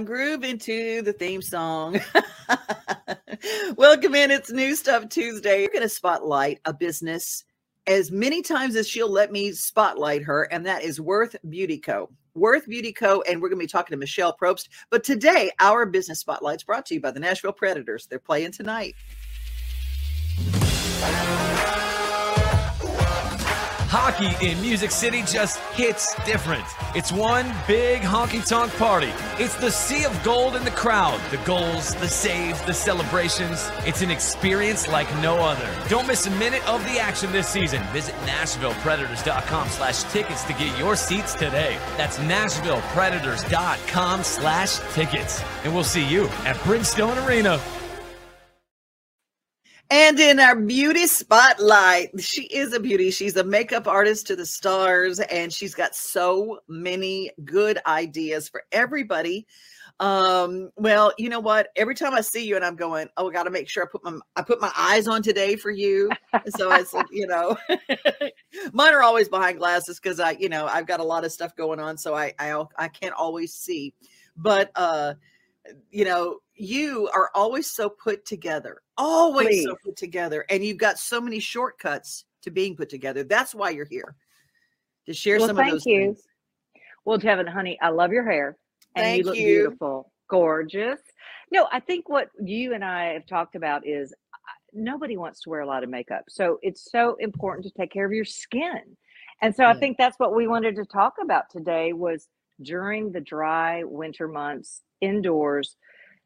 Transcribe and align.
I'm 0.00 0.06
grooving 0.06 0.56
to 0.60 1.02
the 1.02 1.12
theme 1.12 1.42
song. 1.42 2.00
Welcome 3.76 4.14
in. 4.14 4.30
It's 4.30 4.50
New 4.50 4.74
Stuff 4.74 5.10
Tuesday. 5.10 5.60
We're 5.60 5.72
going 5.74 5.82
to 5.82 5.90
spotlight 5.90 6.58
a 6.64 6.72
business 6.72 7.44
as 7.86 8.10
many 8.10 8.40
times 8.40 8.76
as 8.76 8.88
she'll 8.88 9.10
let 9.10 9.30
me 9.30 9.52
spotlight 9.52 10.22
her, 10.22 10.44
and 10.44 10.64
that 10.64 10.84
is 10.84 11.02
Worth 11.02 11.36
Beauty 11.46 11.76
Co. 11.76 12.08
Worth 12.32 12.66
Beauty 12.66 12.94
Co. 12.94 13.20
And 13.28 13.42
we're 13.42 13.50
going 13.50 13.60
to 13.60 13.64
be 13.64 13.70
talking 13.70 13.92
to 13.92 13.98
Michelle 13.98 14.34
Probst. 14.34 14.70
But 14.88 15.04
today, 15.04 15.50
our 15.60 15.84
business 15.84 16.20
spotlight's 16.20 16.64
brought 16.64 16.86
to 16.86 16.94
you 16.94 17.02
by 17.02 17.10
the 17.10 17.20
Nashville 17.20 17.52
Predators. 17.52 18.06
They're 18.06 18.18
playing 18.18 18.52
tonight. 18.52 18.94
Hockey 23.92 24.30
in 24.40 24.62
Music 24.62 24.92
City 24.92 25.24
just 25.26 25.58
hits 25.74 26.14
different. 26.24 26.62
It's 26.94 27.10
one 27.10 27.52
big 27.66 28.02
honky 28.02 28.46
tonk 28.46 28.72
party. 28.76 29.10
It's 29.36 29.56
the 29.56 29.72
sea 29.72 30.04
of 30.04 30.22
gold 30.22 30.54
in 30.54 30.64
the 30.64 30.70
crowd. 30.70 31.20
The 31.32 31.38
goals, 31.38 31.96
the 31.96 32.06
saves, 32.06 32.62
the 32.62 32.72
celebrations. 32.72 33.68
It's 33.84 34.00
an 34.00 34.12
experience 34.12 34.86
like 34.86 35.12
no 35.20 35.38
other. 35.38 35.68
Don't 35.88 36.06
miss 36.06 36.24
a 36.28 36.30
minute 36.36 36.64
of 36.68 36.84
the 36.84 37.00
action 37.00 37.32
this 37.32 37.48
season. 37.48 37.82
Visit 37.92 38.14
NashvillePredators.com 38.26 39.68
slash 39.70 40.04
tickets 40.12 40.44
to 40.44 40.52
get 40.52 40.78
your 40.78 40.94
seats 40.94 41.34
today. 41.34 41.76
That's 41.96 42.16
NashvillePredators.com 42.18 44.22
slash 44.22 44.78
tickets. 44.94 45.42
And 45.64 45.74
we'll 45.74 45.82
see 45.82 46.06
you 46.06 46.26
at 46.46 46.54
Bridgestone 46.58 47.26
Arena. 47.26 47.60
And 49.90 50.20
in 50.20 50.38
our 50.38 50.54
beauty 50.54 51.08
spotlight, 51.08 52.10
she 52.20 52.44
is 52.44 52.72
a 52.72 52.78
beauty. 52.78 53.10
She's 53.10 53.36
a 53.36 53.42
makeup 53.42 53.88
artist 53.88 54.28
to 54.28 54.36
the 54.36 54.46
stars, 54.46 55.18
and 55.18 55.52
she's 55.52 55.74
got 55.74 55.96
so 55.96 56.60
many 56.68 57.32
good 57.44 57.80
ideas 57.86 58.48
for 58.48 58.62
everybody. 58.70 59.48
Um, 59.98 60.70
well, 60.76 61.12
you 61.18 61.28
know 61.28 61.40
what? 61.40 61.70
Every 61.74 61.96
time 61.96 62.14
I 62.14 62.20
see 62.20 62.46
you, 62.46 62.54
and 62.54 62.64
I'm 62.64 62.76
going, 62.76 63.08
oh, 63.16 63.28
I 63.28 63.32
got 63.32 63.42
to 63.42 63.50
make 63.50 63.68
sure 63.68 63.82
I 63.82 63.86
put 63.90 64.04
my 64.04 64.16
I 64.36 64.42
put 64.42 64.60
my 64.60 64.70
eyes 64.76 65.08
on 65.08 65.22
today 65.22 65.56
for 65.56 65.72
you. 65.72 66.08
so 66.56 66.70
I 66.70 66.84
said, 66.84 67.06
you 67.10 67.26
know, 67.26 67.56
mine 68.72 68.94
are 68.94 69.02
always 69.02 69.28
behind 69.28 69.58
glasses 69.58 69.98
because 69.98 70.20
I, 70.20 70.32
you 70.32 70.48
know, 70.48 70.66
I've 70.66 70.86
got 70.86 71.00
a 71.00 71.04
lot 71.04 71.24
of 71.24 71.32
stuff 71.32 71.56
going 71.56 71.80
on, 71.80 71.98
so 71.98 72.14
I 72.14 72.32
I 72.38 72.64
I 72.78 72.86
can't 72.86 73.14
always 73.14 73.54
see. 73.54 73.92
But 74.36 74.70
uh, 74.76 75.14
you 75.90 76.04
know, 76.04 76.38
you 76.54 77.08
are 77.14 77.30
always 77.34 77.70
so 77.70 77.88
put 77.88 78.24
together, 78.24 78.82
always 78.96 79.64
so 79.64 79.76
put 79.84 79.96
together, 79.96 80.44
and 80.50 80.64
you've 80.64 80.78
got 80.78 80.98
so 80.98 81.20
many 81.20 81.40
shortcuts 81.40 82.24
to 82.42 82.50
being 82.50 82.76
put 82.76 82.88
together. 82.88 83.22
That's 83.22 83.54
why 83.54 83.70
you're 83.70 83.86
here 83.86 84.16
to 85.06 85.14
share 85.14 85.38
Well, 85.38 85.48
some 85.48 85.58
of 85.58 85.62
thank 85.62 85.72
those 85.72 85.86
you. 85.86 85.98
things. 85.98 86.22
Well, 87.04 87.18
Devin, 87.18 87.46
honey, 87.46 87.78
I 87.80 87.88
love 87.88 88.12
your 88.12 88.30
hair. 88.30 88.56
And 88.94 89.04
Thank 89.04 89.18
you 89.18 89.24
look 89.24 89.36
you. 89.36 89.44
beautiful, 89.44 90.12
gorgeous. 90.28 91.00
No, 91.50 91.68
I 91.72 91.80
think 91.80 92.08
what 92.08 92.28
you 92.42 92.74
and 92.74 92.84
I 92.84 93.14
have 93.14 93.26
talked 93.26 93.54
about 93.54 93.86
is 93.86 94.14
nobody 94.72 95.16
wants 95.16 95.40
to 95.42 95.50
wear 95.50 95.60
a 95.60 95.66
lot 95.66 95.82
of 95.82 95.90
makeup. 95.90 96.24
So 96.28 96.58
it's 96.62 96.90
so 96.90 97.16
important 97.20 97.64
to 97.66 97.72
take 97.72 97.92
care 97.92 98.06
of 98.06 98.12
your 98.12 98.24
skin. 98.24 98.96
And 99.42 99.54
so 99.54 99.64
I 99.64 99.72
mm. 99.72 99.78
think 99.78 99.96
that's 99.96 100.18
what 100.18 100.34
we 100.34 100.46
wanted 100.46 100.76
to 100.76 100.84
talk 100.84 101.14
about 101.22 101.50
today 101.50 101.92
was 101.92 102.28
during 102.62 103.10
the 103.10 103.20
dry 103.20 103.82
winter 103.84 104.28
months 104.28 104.82
indoors, 105.00 105.76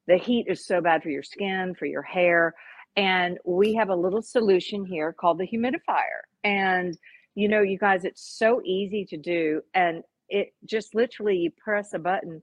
the 0.07 0.19
heat 0.19 0.47
is 0.49 0.67
so 0.67 0.81
bad 0.81 1.03
for 1.03 1.11
your 1.11 1.23
skin, 1.23 1.75
for 1.79 1.87
your 1.87 2.03
hair. 2.03 2.55
And 2.97 3.39
we 3.45 3.75
have 3.75 3.89
a 3.89 3.97
little 3.97 4.23
solution 4.23 4.85
here 4.85 5.13
called 5.13 5.39
the 5.39 5.47
humidifier. 5.47 6.23
And 6.45 6.97
you 7.35 7.49
know, 7.49 7.63
you 7.63 7.79
guys, 7.79 8.05
it's 8.05 8.23
so 8.39 8.63
easy 8.65 9.05
to 9.07 9.17
do. 9.17 9.61
And 9.75 10.03
it 10.29 10.55
just 10.65 10.95
literally 10.95 11.37
you 11.37 11.51
press 11.51 11.93
a 11.93 11.99
button 11.99 12.43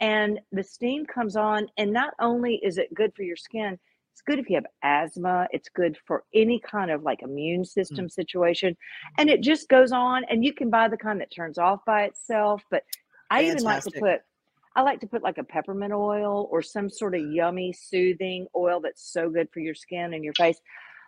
and 0.00 0.40
the 0.50 0.62
steam 0.62 1.06
comes 1.06 1.36
on. 1.36 1.68
And 1.76 1.92
not 1.92 2.14
only 2.20 2.60
is 2.62 2.78
it 2.78 2.92
good 2.94 3.12
for 3.14 3.22
your 3.22 3.36
skin, 3.36 3.78
it's 4.12 4.22
good 4.22 4.38
if 4.38 4.50
you 4.50 4.56
have 4.56 4.66
asthma, 4.82 5.46
it's 5.52 5.68
good 5.68 5.96
for 6.06 6.24
any 6.34 6.60
kind 6.60 6.90
of 6.90 7.02
like 7.02 7.22
immune 7.22 7.60
hmm. 7.60 7.64
system 7.64 8.08
situation. 8.08 8.76
And 9.18 9.30
it 9.30 9.42
just 9.42 9.68
goes 9.68 9.92
on. 9.92 10.24
And 10.28 10.44
you 10.44 10.52
can 10.52 10.70
buy 10.70 10.88
the 10.88 10.96
kind 10.96 11.20
that 11.20 11.32
turns 11.34 11.58
off 11.58 11.80
by 11.86 12.04
itself. 12.04 12.62
But 12.70 12.82
I 13.30 13.44
even 13.44 13.62
like 13.62 13.82
to 13.84 13.90
put 13.92 14.20
I 14.74 14.82
like 14.82 15.00
to 15.00 15.06
put 15.06 15.22
like 15.22 15.38
a 15.38 15.44
peppermint 15.44 15.92
oil 15.92 16.48
or 16.50 16.62
some 16.62 16.90
sort 16.90 17.14
of 17.14 17.20
yummy, 17.20 17.72
soothing 17.72 18.46
oil 18.56 18.80
that's 18.80 19.12
so 19.12 19.28
good 19.30 19.48
for 19.52 19.60
your 19.60 19.74
skin 19.74 20.14
and 20.14 20.24
your 20.24 20.34
face. 20.34 20.60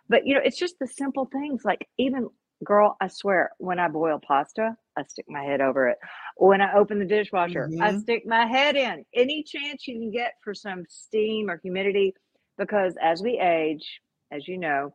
But 0.09 0.27
you 0.27 0.35
know, 0.35 0.41
it's 0.43 0.57
just 0.57 0.77
the 0.79 0.87
simple 0.87 1.25
things 1.25 1.63
like 1.65 1.87
even 1.97 2.29
girl, 2.63 2.95
I 3.01 3.07
swear, 3.07 3.51
when 3.57 3.79
I 3.79 3.87
boil 3.89 4.19
pasta, 4.25 4.77
I 4.97 5.03
stick 5.03 5.25
my 5.27 5.43
head 5.43 5.61
over 5.61 5.89
it. 5.89 5.97
When 6.37 6.61
I 6.61 6.73
open 6.75 6.99
the 6.99 7.05
dishwasher, 7.05 7.73
I 7.79 7.91
Mhm. 7.91 8.01
stick 8.01 8.25
my 8.25 8.45
head 8.47 8.75
in. 8.75 9.05
Any 9.13 9.43
chance 9.43 9.87
you 9.87 9.99
can 9.99 10.11
get 10.11 10.33
for 10.43 10.53
some 10.53 10.85
steam 10.89 11.49
or 11.49 11.59
humidity, 11.61 12.15
because 12.57 12.95
as 13.01 13.21
we 13.21 13.39
age, 13.39 14.01
as 14.31 14.47
you 14.47 14.57
know, 14.57 14.93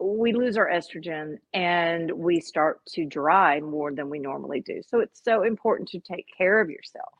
we 0.00 0.32
lose 0.32 0.56
our 0.56 0.68
estrogen 0.68 1.38
and 1.52 2.10
we 2.12 2.40
start 2.40 2.84
to 2.86 3.06
dry 3.06 3.60
more 3.60 3.92
than 3.92 4.10
we 4.10 4.18
normally 4.18 4.60
do. 4.60 4.82
So 4.86 5.00
it's 5.00 5.22
so 5.24 5.42
important 5.42 5.88
to 5.90 6.00
take 6.00 6.26
care 6.36 6.60
of 6.60 6.70
yourself. 6.70 7.12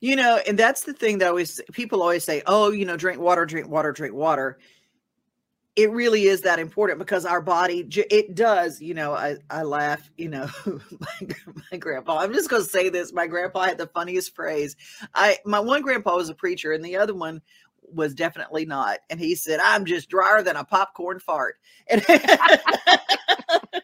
You 0.00 0.16
know, 0.16 0.40
and 0.46 0.58
that's 0.58 0.82
the 0.82 0.92
thing 0.92 1.18
that 1.18 1.28
always 1.28 1.60
people 1.72 2.02
always 2.02 2.24
say, 2.24 2.42
"Oh, 2.46 2.70
you 2.70 2.84
know, 2.84 2.96
drink 2.96 3.20
water, 3.20 3.46
drink 3.46 3.68
water, 3.68 3.92
drink 3.92 4.14
water." 4.14 4.58
It 5.76 5.90
really 5.90 6.26
is 6.26 6.42
that 6.42 6.60
important 6.60 7.00
because 7.00 7.26
our 7.26 7.40
body 7.42 7.80
it 8.08 8.36
does, 8.36 8.80
you 8.80 8.94
know, 8.94 9.12
I 9.12 9.38
I 9.50 9.64
laugh, 9.64 10.08
you 10.16 10.28
know, 10.28 10.48
my, 10.66 11.28
my 11.72 11.78
grandpa. 11.78 12.18
I'm 12.20 12.32
just 12.32 12.48
going 12.48 12.62
to 12.62 12.68
say 12.68 12.90
this, 12.90 13.12
my 13.12 13.26
grandpa 13.26 13.62
had 13.64 13.78
the 13.78 13.88
funniest 13.88 14.36
phrase. 14.36 14.76
I 15.14 15.38
my 15.44 15.58
one 15.58 15.82
grandpa 15.82 16.14
was 16.14 16.28
a 16.28 16.34
preacher 16.34 16.72
and 16.72 16.84
the 16.84 16.96
other 16.96 17.14
one 17.14 17.42
was 17.92 18.14
definitely 18.14 18.66
not. 18.66 19.00
And 19.10 19.18
he 19.18 19.34
said, 19.34 19.58
"I'm 19.64 19.84
just 19.84 20.08
drier 20.08 20.42
than 20.42 20.54
a 20.56 20.64
popcorn 20.64 21.18
fart." 21.18 21.56
And 21.90 22.02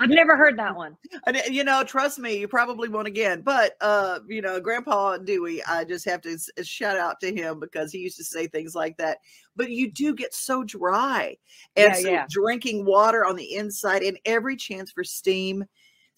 I've 0.00 0.10
never 0.10 0.36
heard 0.36 0.58
that 0.58 0.74
one. 0.76 0.96
And, 1.26 1.36
uh, 1.36 1.40
you 1.50 1.64
know, 1.64 1.82
trust 1.84 2.18
me, 2.18 2.38
you 2.38 2.48
probably 2.48 2.88
won't 2.88 3.06
again. 3.08 3.42
But 3.42 3.76
uh, 3.80 4.20
you 4.28 4.42
know, 4.42 4.60
Grandpa 4.60 5.18
Dewey, 5.18 5.62
I 5.64 5.84
just 5.84 6.04
have 6.04 6.20
to 6.22 6.38
shout 6.62 6.96
out 6.96 7.20
to 7.20 7.34
him 7.34 7.60
because 7.60 7.92
he 7.92 7.98
used 7.98 8.16
to 8.18 8.24
say 8.24 8.46
things 8.46 8.74
like 8.74 8.96
that. 8.98 9.18
But 9.54 9.70
you 9.70 9.90
do 9.90 10.14
get 10.14 10.34
so 10.34 10.64
dry, 10.64 11.36
and 11.76 11.94
Yeah, 11.94 12.00
so 12.00 12.10
yeah. 12.10 12.26
drinking 12.30 12.84
water 12.84 13.24
on 13.24 13.36
the 13.36 13.54
inside, 13.54 14.02
and 14.02 14.18
every 14.24 14.56
chance 14.56 14.90
for 14.92 15.04
steam. 15.04 15.64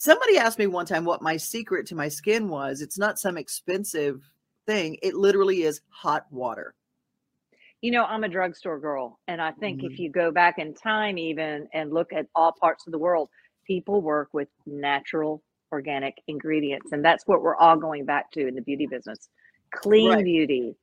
Somebody 0.00 0.38
asked 0.38 0.60
me 0.60 0.68
one 0.68 0.86
time 0.86 1.04
what 1.04 1.22
my 1.22 1.36
secret 1.36 1.84
to 1.88 1.96
my 1.96 2.08
skin 2.08 2.48
was. 2.48 2.82
It's 2.82 2.98
not 2.98 3.18
some 3.18 3.36
expensive 3.36 4.22
thing. 4.64 4.96
It 5.02 5.14
literally 5.14 5.62
is 5.62 5.80
hot 5.88 6.26
water. 6.30 6.74
You 7.80 7.92
know, 7.92 8.04
I'm 8.04 8.24
a 8.24 8.28
drugstore 8.28 8.78
girl, 8.80 9.20
and 9.28 9.40
I 9.40 9.52
think 9.52 9.80
Mhm. 9.80 9.92
if 9.92 9.98
you 9.98 10.10
go 10.10 10.30
back 10.32 10.58
in 10.58 10.74
time, 10.74 11.16
even 11.18 11.68
and 11.72 11.92
look 11.92 12.12
at 12.12 12.26
all 12.34 12.52
parts 12.52 12.86
of 12.86 12.92
the 12.92 12.98
world, 12.98 13.28
people 13.68 14.00
work 14.00 14.30
with 14.32 14.48
natural, 14.66 15.42
organic 15.70 16.16
ingredients, 16.26 16.90
and 16.90 17.04
that's 17.04 17.24
what 17.28 17.42
we're 17.42 17.56
all 17.56 17.76
going 17.76 18.04
back 18.04 18.32
to 18.32 18.48
in 18.48 18.56
the 18.56 18.62
beauty 18.62 18.86
business 18.86 19.28
clean 19.70 20.08
Right. 20.08 20.24
beauty. 20.24 20.74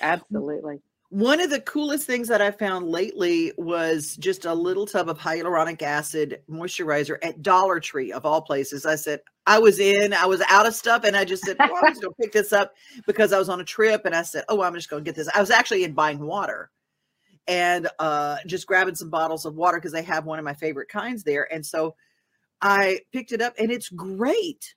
Absolutely. 0.00 0.80
One 1.08 1.40
of 1.40 1.50
the 1.50 1.60
coolest 1.62 2.06
things 2.06 2.28
that 2.28 2.40
I 2.40 2.52
found 2.52 2.88
lately 2.88 3.52
was 3.58 4.16
just 4.16 4.44
a 4.44 4.54
little 4.54 4.86
tub 4.86 5.08
of 5.08 5.18
hyaluronic 5.18 5.82
acid 5.82 6.42
moisturizer 6.48 7.18
at 7.24 7.42
Dollar 7.42 7.80
Tree, 7.80 8.12
of 8.12 8.24
all 8.24 8.40
places. 8.40 8.86
I 8.86 8.94
said, 8.94 9.20
I 9.44 9.58
was 9.58 9.80
in, 9.80 10.12
I 10.12 10.26
was 10.26 10.40
out 10.48 10.66
of 10.66 10.74
stuff, 10.74 11.02
and 11.02 11.16
I 11.16 11.24
just 11.24 11.42
said, 11.42 11.56
well, 11.58 11.74
I'm 11.82 11.90
just 11.90 12.00
going 12.00 12.14
to 12.14 12.22
pick 12.22 12.32
this 12.32 12.52
up 12.52 12.74
because 13.08 13.32
I 13.32 13.40
was 13.40 13.48
on 13.48 13.60
a 13.60 13.64
trip. 13.64 14.02
And 14.04 14.14
I 14.14 14.22
said, 14.22 14.44
Oh, 14.48 14.62
I'm 14.62 14.74
just 14.74 14.88
going 14.88 15.02
to 15.02 15.08
get 15.08 15.16
this. 15.16 15.28
I 15.34 15.40
was 15.40 15.50
actually 15.50 15.82
in 15.82 15.94
buying 15.94 16.20
water 16.20 16.70
and 17.50 17.88
uh, 17.98 18.36
just 18.46 18.66
grabbing 18.66 18.94
some 18.94 19.10
bottles 19.10 19.44
of 19.44 19.56
water 19.56 19.78
because 19.78 19.92
they 19.92 20.04
have 20.04 20.24
one 20.24 20.38
of 20.38 20.44
my 20.44 20.54
favorite 20.54 20.88
kinds 20.88 21.24
there. 21.24 21.52
And 21.52 21.66
so 21.66 21.96
I 22.62 23.00
picked 23.12 23.32
it 23.32 23.42
up, 23.42 23.54
and 23.58 23.70
it's 23.70 23.88
great. 23.88 24.74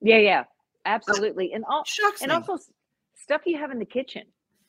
Yeah, 0.00 0.18
yeah, 0.18 0.44
absolutely. 0.84 1.52
And 1.54 1.64
all 1.64 1.84
and 2.20 2.28
me. 2.28 2.34
also 2.34 2.58
stuff 3.16 3.40
you 3.46 3.58
have 3.58 3.70
in 3.70 3.78
the 3.78 3.84
kitchen 3.84 4.24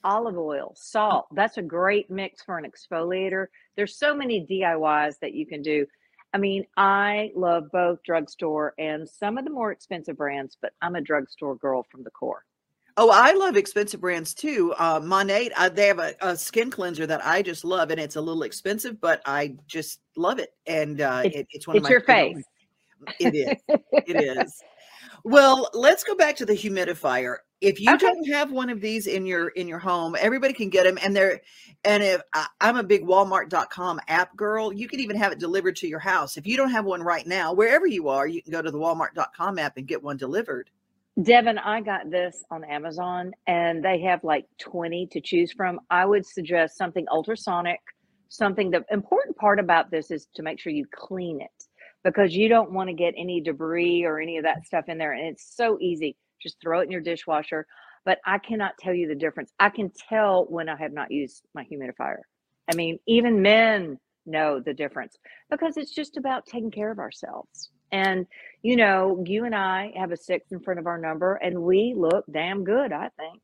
olive 0.06 0.38
oil 0.38 0.74
salt 0.76 1.28
that's 1.34 1.58
a 1.58 1.62
great 1.62 2.12
mix 2.12 2.44
for 2.44 2.58
an 2.58 2.70
exfoliator 2.70 3.46
there's 3.78 3.98
so 3.98 4.14
many 4.14 4.46
diys 4.46 5.14
that 5.22 5.34
you 5.34 5.46
can 5.46 5.62
do 5.62 5.86
I 6.34 6.40
mean, 6.40 6.66
I 6.76 7.32
love 7.36 7.66
both 7.72 8.02
drugstore 8.04 8.74
and 8.80 9.08
some 9.08 9.38
of 9.38 9.46
the 9.46 9.52
more 9.52 9.72
expensive 9.72 10.18
brands, 10.18 10.58
but 10.60 10.72
I'm 10.82 10.96
a 10.96 11.02
drugstore 11.02 11.56
girl 11.56 11.86
from 11.92 12.04
the 12.04 12.10
core. 12.10 12.44
Oh, 12.96 13.10
I 13.12 13.34
love 13.34 13.58
expensive 13.58 14.02
brands 14.02 14.34
too. 14.34 14.74
Uh, 14.78 15.00
Monat, 15.00 15.52
uh, 15.58 15.70
they 15.70 15.88
have 15.88 16.00
a, 16.00 16.14
a 16.22 16.38
skin 16.38 16.70
cleanser 16.70 17.08
that 17.08 17.26
I 17.26 17.42
just 17.42 17.66
love, 17.66 17.90
and 17.90 18.00
it's 18.00 18.16
a 18.18 18.22
little 18.22 18.44
expensive, 18.44 19.02
but 19.02 19.22
I 19.26 19.56
just 19.68 20.00
love 20.16 20.38
it, 20.40 20.54
and 20.68 21.02
uh, 21.02 21.24
It's, 21.26 21.36
it, 21.36 21.48
it's 21.52 21.68
one 21.68 21.76
of 21.78 21.82
it's 21.82 21.84
my 21.86 21.90
your 21.90 22.02
favorite- 22.02 22.36
face. 22.36 22.46
It 23.20 23.36
is. 23.36 23.80
It 24.08 24.22
is. 24.22 24.62
Well, 25.26 25.70
let's 25.74 26.04
go 26.04 26.16
back 26.16 26.36
to 26.38 26.46
the 26.46 26.54
humidifier. 26.54 27.38
If 27.62 27.80
you 27.80 27.94
Okay. 27.94 28.06
don't 28.06 28.28
have 28.30 28.52
one 28.52 28.70
of 28.70 28.80
these 28.82 29.08
in 29.08 29.26
your 29.26 29.50
in 29.50 29.68
your 29.68 29.80
home, 29.80 30.16
everybody 30.20 30.54
can 30.54 30.70
get 30.70 30.84
them, 30.84 30.98
and 31.02 31.16
they're 31.16 31.42
and 31.86 32.04
if 32.04 32.22
I, 32.34 32.46
I'm 32.62 32.76
a 32.78 32.84
big 32.84 33.04
Walmart.com 33.06 34.02
app 34.08 34.36
girl, 34.36 34.72
you 34.74 34.88
can 34.88 35.00
even 35.00 35.16
have 35.18 35.32
it 35.32 35.40
delivered 35.40 35.76
to 35.78 35.88
your 35.88 36.00
house. 36.00 36.36
If 36.38 36.46
you 36.46 36.58
don't 36.58 36.72
have 36.72 36.86
one 36.86 37.02
right 37.02 37.26
now, 37.26 37.54
wherever 37.54 37.88
you 37.88 38.08
are, 38.10 38.28
you 38.28 38.42
can 38.42 38.52
go 38.52 38.62
to 38.62 38.70
the 38.72 38.78
Walmart.com 38.78 39.60
app 39.60 39.78
and 39.78 39.88
get 39.88 40.04
one 40.04 40.18
delivered. 40.18 40.70
Devin, 41.22 41.60
I 41.60 41.82
got 41.82 42.10
this 42.10 42.44
on 42.50 42.64
Amazon 42.64 43.34
and 43.46 43.86
they 43.86 44.02
have 44.02 44.24
like 44.24 44.46
20 44.60 45.08
to 45.12 45.22
choose 45.22 45.52
from. 45.52 45.80
I 45.92 46.06
would 46.06 46.26
suggest 46.26 46.76
something 46.76 47.06
ultrasonic, 47.12 47.80
something 48.30 48.72
the 48.72 48.84
important 48.90 49.38
part 49.38 49.60
about 49.60 49.92
this 49.92 50.10
is 50.10 50.28
to 50.36 50.42
make 50.42 50.60
sure 50.60 50.74
you 50.74 50.88
clean 50.92 51.40
it 51.40 51.66
because 52.04 52.36
you 52.36 52.50
don't 52.50 52.72
want 52.72 52.90
to 52.90 52.96
get 52.96 53.14
any 53.16 53.42
debris 53.42 54.04
or 54.04 54.20
any 54.20 54.38
of 54.38 54.44
that 54.44 54.66
stuff 54.66 54.86
in 54.88 54.98
there. 54.98 55.14
And 55.14 55.28
it's 55.28 55.56
so 55.56 55.78
easy. 55.80 56.18
Just 56.42 56.60
throw 56.60 56.80
it 56.80 56.86
in 56.86 56.92
your 56.92 57.00
dishwasher. 57.00 57.68
But 58.06 58.18
I 58.26 58.40
cannot 58.40 58.78
tell 58.80 58.94
you 58.94 59.08
the 59.08 59.16
difference. 59.16 59.54
I 59.60 59.70
can 59.70 59.92
tell 60.10 60.46
when 60.50 60.68
I 60.68 60.76
have 60.78 60.94
not 60.94 61.12
used 61.12 61.44
my 61.54 61.64
humidifier. 61.64 62.22
I 62.72 62.76
mean, 62.76 62.98
even 63.08 63.42
men 63.42 64.00
know 64.26 64.60
the 64.60 64.74
difference 64.74 65.16
because 65.52 65.78
it's 65.78 65.94
just 65.94 66.18
about 66.18 66.48
taking 66.48 66.72
care 66.72 66.92
of 66.92 66.98
ourselves. 66.98 67.70
And 67.94 68.26
you 68.64 68.76
know, 68.76 69.24
you 69.28 69.46
and 69.46 69.56
I 69.56 69.94
have 69.96 70.12
a 70.12 70.18
six 70.18 70.52
in 70.52 70.60
front 70.60 70.80
of 70.80 70.88
our 70.88 70.98
number, 70.98 71.36
and 71.36 71.62
we 71.64 71.94
look 71.96 72.26
damn 72.32 72.64
good, 72.66 72.92
I 72.92 73.10
think. 73.18 73.42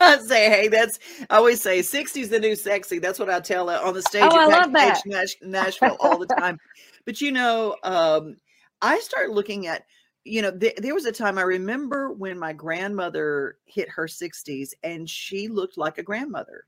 I 0.00 0.18
say, 0.26 0.48
hey, 0.48 0.68
that's 0.68 0.98
I 1.28 1.36
always 1.36 1.60
say 1.60 1.80
60's 1.80 2.30
the 2.30 2.40
new 2.40 2.56
sexy. 2.56 2.98
That's 2.98 3.18
what 3.18 3.28
I 3.28 3.40
tell 3.40 3.68
uh, 3.68 3.80
on 3.80 3.92
the 3.92 4.02
stage 4.02 4.32
Oh, 4.32 4.38
at 4.50 4.72
that. 4.72 5.02
Nash- 5.04 5.36
Nashville 5.42 5.96
all 6.00 6.18
the 6.18 6.26
time. 6.26 6.58
but 7.04 7.20
you 7.20 7.32
know, 7.32 7.76
um, 7.82 8.36
I 8.80 8.98
start 9.00 9.30
looking 9.30 9.66
at, 9.66 9.84
you 10.24 10.42
know, 10.42 10.56
th- 10.56 10.76
there 10.78 10.94
was 10.94 11.06
a 11.06 11.12
time 11.12 11.38
I 11.38 11.42
remember 11.42 12.12
when 12.12 12.38
my 12.38 12.52
grandmother 12.52 13.58
hit 13.66 13.88
her 13.90 14.06
60s 14.06 14.70
and 14.82 15.08
she 15.10 15.48
looked 15.48 15.76
like 15.76 15.98
a 15.98 16.02
grandmother. 16.02 16.64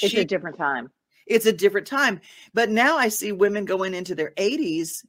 It's 0.00 0.12
She 0.12 0.18
a 0.18 0.24
different 0.24 0.56
time. 0.56 0.90
it's 1.26 1.46
a 1.46 1.52
different 1.52 1.86
time. 1.86 2.20
But 2.54 2.70
now 2.70 2.96
I 2.96 3.08
see 3.08 3.32
women 3.32 3.64
going 3.64 3.94
into 3.94 4.14
their 4.14 4.32
80s 4.36 5.04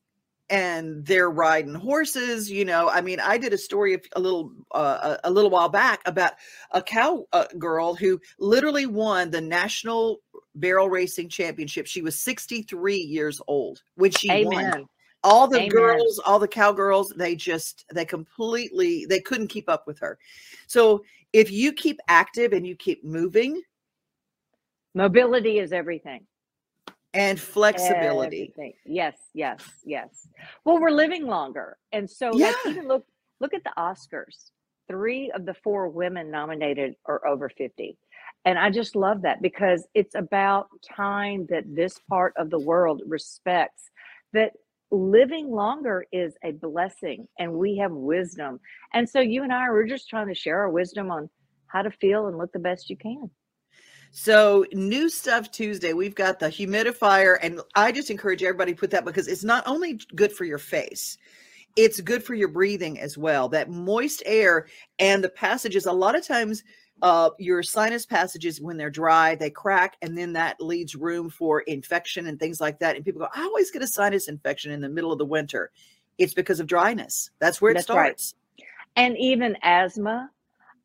and 0.51 1.05
they're 1.05 1.31
riding 1.31 1.73
horses. 1.73 2.51
You 2.51 2.65
know, 2.65 2.89
I 2.89 3.01
mean, 3.01 3.19
I 3.19 3.37
did 3.37 3.53
a 3.53 3.57
story 3.57 3.99
a 4.15 4.19
little 4.19 4.51
uh, 4.71 5.17
a 5.23 5.31
little 5.31 5.49
while 5.49 5.69
back 5.69 6.01
about 6.05 6.33
a 6.71 6.81
cow 6.81 7.25
uh, 7.33 7.45
girl 7.57 7.95
who 7.95 8.19
literally 8.37 8.85
won 8.85 9.31
the 9.31 9.41
national 9.41 10.19
barrel 10.55 10.89
racing 10.89 11.29
championship. 11.29 11.87
She 11.87 12.01
was 12.01 12.19
63 12.19 12.97
years 12.97 13.41
old 13.47 13.81
when 13.95 14.11
she 14.11 14.45
won. 14.45 14.87
All 15.23 15.47
the 15.47 15.57
Amen. 15.57 15.69
girls, 15.69 16.19
all 16.25 16.39
the 16.39 16.47
cowgirls, 16.47 17.13
they 17.15 17.35
just 17.35 17.85
they 17.93 18.05
completely 18.05 19.05
they 19.05 19.19
couldn't 19.19 19.49
keep 19.49 19.69
up 19.69 19.85
with 19.85 19.99
her. 19.99 20.17
So 20.67 21.03
if 21.31 21.51
you 21.51 21.73
keep 21.73 21.99
active 22.07 22.53
and 22.53 22.65
you 22.65 22.75
keep 22.75 23.03
moving 23.03 23.61
Mobility 24.93 25.59
is 25.59 25.71
everything. 25.71 26.25
And 27.13 27.39
flexibility. 27.39 28.53
Everything. 28.57 28.73
Yes, 28.85 29.17
yes, 29.33 29.61
yes. 29.83 30.27
Well, 30.65 30.79
we're 30.79 30.91
living 30.91 31.25
longer, 31.27 31.77
and 31.91 32.09
so 32.09 32.31
like 32.31 32.55
even 32.67 32.87
look 32.87 33.05
look 33.39 33.53
at 33.53 33.63
the 33.63 33.73
Oscars. 33.77 34.51
Three 34.87 35.31
of 35.31 35.45
the 35.45 35.53
four 35.63 35.87
women 35.89 36.31
nominated 36.31 36.95
are 37.05 37.25
over 37.25 37.49
fifty, 37.49 37.97
and 38.45 38.57
I 38.57 38.69
just 38.69 38.95
love 38.95 39.21
that 39.23 39.41
because 39.41 39.87
it's 39.93 40.15
about 40.15 40.67
time 40.95 41.47
that 41.49 41.63
this 41.67 41.99
part 42.09 42.33
of 42.37 42.49
the 42.49 42.59
world 42.59 43.01
respects 43.07 43.89
that 44.33 44.51
living 44.91 45.49
longer 45.49 46.05
is 46.11 46.33
a 46.43 46.51
blessing, 46.51 47.27
and 47.39 47.53
we 47.53 47.77
have 47.77 47.91
wisdom. 47.91 48.59
And 48.93 49.07
so 49.09 49.19
you 49.19 49.43
and 49.43 49.53
I 49.53 49.69
we're 49.69 49.87
just 49.87 50.09
trying 50.09 50.27
to 50.27 50.35
share 50.35 50.59
our 50.59 50.69
wisdom 50.69 51.11
on 51.11 51.29
how 51.67 51.81
to 51.81 51.91
feel 51.91 52.27
and 52.27 52.37
look 52.37 52.51
the 52.51 52.59
best 52.59 52.89
you 52.89 52.97
can. 52.97 53.29
So 54.11 54.65
new 54.73 55.09
stuff 55.09 55.51
Tuesday. 55.51 55.93
We've 55.93 56.15
got 56.15 56.39
the 56.39 56.47
humidifier, 56.47 57.37
and 57.41 57.61
I 57.75 57.91
just 57.93 58.09
encourage 58.09 58.43
everybody 58.43 58.73
to 58.73 58.79
put 58.79 58.91
that 58.91 59.05
because 59.05 59.27
it's 59.27 59.43
not 59.43 59.63
only 59.65 59.99
good 60.15 60.33
for 60.33 60.43
your 60.43 60.57
face, 60.57 61.17
it's 61.77 62.01
good 62.01 62.21
for 62.21 62.33
your 62.35 62.49
breathing 62.49 62.99
as 62.99 63.17
well. 63.17 63.47
That 63.47 63.69
moist 63.69 64.21
air 64.25 64.67
and 64.99 65.23
the 65.23 65.29
passages. 65.29 65.85
A 65.85 65.91
lot 65.93 66.15
of 66.17 66.27
times, 66.27 66.63
uh, 67.01 67.29
your 67.39 67.63
sinus 67.63 68.05
passages 68.05 68.59
when 68.59 68.75
they're 68.75 68.89
dry, 68.89 69.33
they 69.33 69.49
crack, 69.49 69.95
and 70.01 70.17
then 70.17 70.33
that 70.33 70.59
leaves 70.59 70.93
room 70.93 71.29
for 71.29 71.61
infection 71.61 72.27
and 72.27 72.37
things 72.37 72.59
like 72.59 72.79
that. 72.79 72.97
And 72.97 73.05
people 73.05 73.21
go, 73.21 73.29
"I 73.33 73.43
always 73.43 73.71
get 73.71 73.81
a 73.81 73.87
sinus 73.87 74.27
infection 74.27 74.71
in 74.73 74.81
the 74.81 74.89
middle 74.89 75.13
of 75.13 75.19
the 75.19 75.25
winter." 75.25 75.71
It's 76.17 76.33
because 76.33 76.59
of 76.59 76.67
dryness. 76.67 77.31
That's 77.39 77.61
where 77.61 77.71
it 77.71 77.75
That's 77.75 77.89
right. 77.89 78.19
starts. 78.19 78.35
and 78.97 79.17
even 79.17 79.57
asthma, 79.63 80.29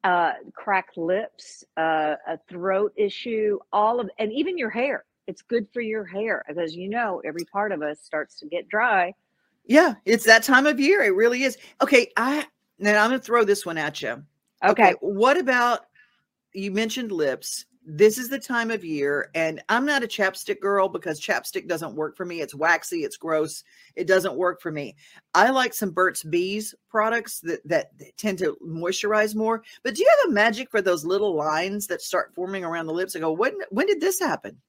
uh, 0.06 0.34
cracked 0.54 0.96
lips, 0.96 1.64
uh, 1.76 2.14
a 2.28 2.38
throat 2.48 2.92
issue, 2.96 3.58
all 3.72 3.98
of, 3.98 4.08
and 4.20 4.32
even 4.32 4.56
your 4.56 4.70
hair. 4.70 5.04
It's 5.26 5.42
good 5.42 5.66
for 5.72 5.80
your 5.80 6.04
hair 6.04 6.44
because 6.46 6.76
you 6.76 6.88
know 6.88 7.20
every 7.25 7.44
part 7.46 7.72
of 7.72 7.82
us 7.82 7.98
starts 8.00 8.38
to 8.38 8.46
get 8.46 8.68
dry. 8.68 9.12
Yeah, 9.64 9.94
it's 10.04 10.25
that 10.26 10.44
time 10.44 10.64
of 10.66 10.78
year. 10.78 11.02
It 11.02 11.16
really 11.16 11.42
is. 11.42 11.58
Okay, 11.82 12.12
I 12.16 12.46
now 12.78 13.02
I'm 13.02 13.10
going 13.10 13.18
to 13.18 13.26
throw 13.26 13.42
this 13.42 13.66
one 13.66 13.78
at 13.78 14.00
you. 14.00 14.22
Okay, 14.64 14.94
What 15.00 15.36
about 15.36 15.86
you 16.54 16.70
mentioned 16.70 17.10
lips? 17.10 17.64
This 17.88 18.19
is 18.19 18.28
the 18.28 18.38
time 18.38 18.73
of 18.73 18.85
year, 18.85 19.31
and 19.37 19.62
I'm 19.69 19.87
not 19.87 20.02
a 20.02 20.09
chapstick 20.09 20.61
girl 20.61 20.88
because 20.88 21.21
chapstick 21.21 21.69
doesn't 21.69 21.95
work 21.95 22.16
for 22.16 22.25
me. 22.25 22.40
It's 22.40 22.55
waxy, 22.55 23.05
it's 23.05 23.16
gross, 23.16 23.62
it 23.95 24.09
doesn't 24.09 24.35
work 24.35 24.61
for 24.61 24.73
me. 24.73 24.97
I 25.35 25.50
like 25.50 25.73
some 25.73 25.93
Burt's 25.93 26.25
Bees 26.25 26.75
products 26.90 27.38
that, 27.40 27.61
that 27.69 27.93
tend 28.19 28.38
to 28.38 28.57
moisturize 28.61 29.37
more. 29.37 29.62
But 29.85 29.95
do 29.95 30.02
you 30.02 30.11
have 30.19 30.31
a 30.31 30.35
magic 30.35 30.69
for 30.69 30.83
those 30.83 31.05
little 31.05 31.37
lines 31.37 31.87
that 31.87 32.02
start 32.02 32.35
forming 32.35 32.64
around 32.64 32.87
the 32.87 32.93
lips? 32.93 33.14
I 33.14 33.21
go, 33.21 33.31
when 33.31 33.57
when 33.71 33.87
did 33.87 34.00
this 34.00 34.19
happen? 34.19 34.61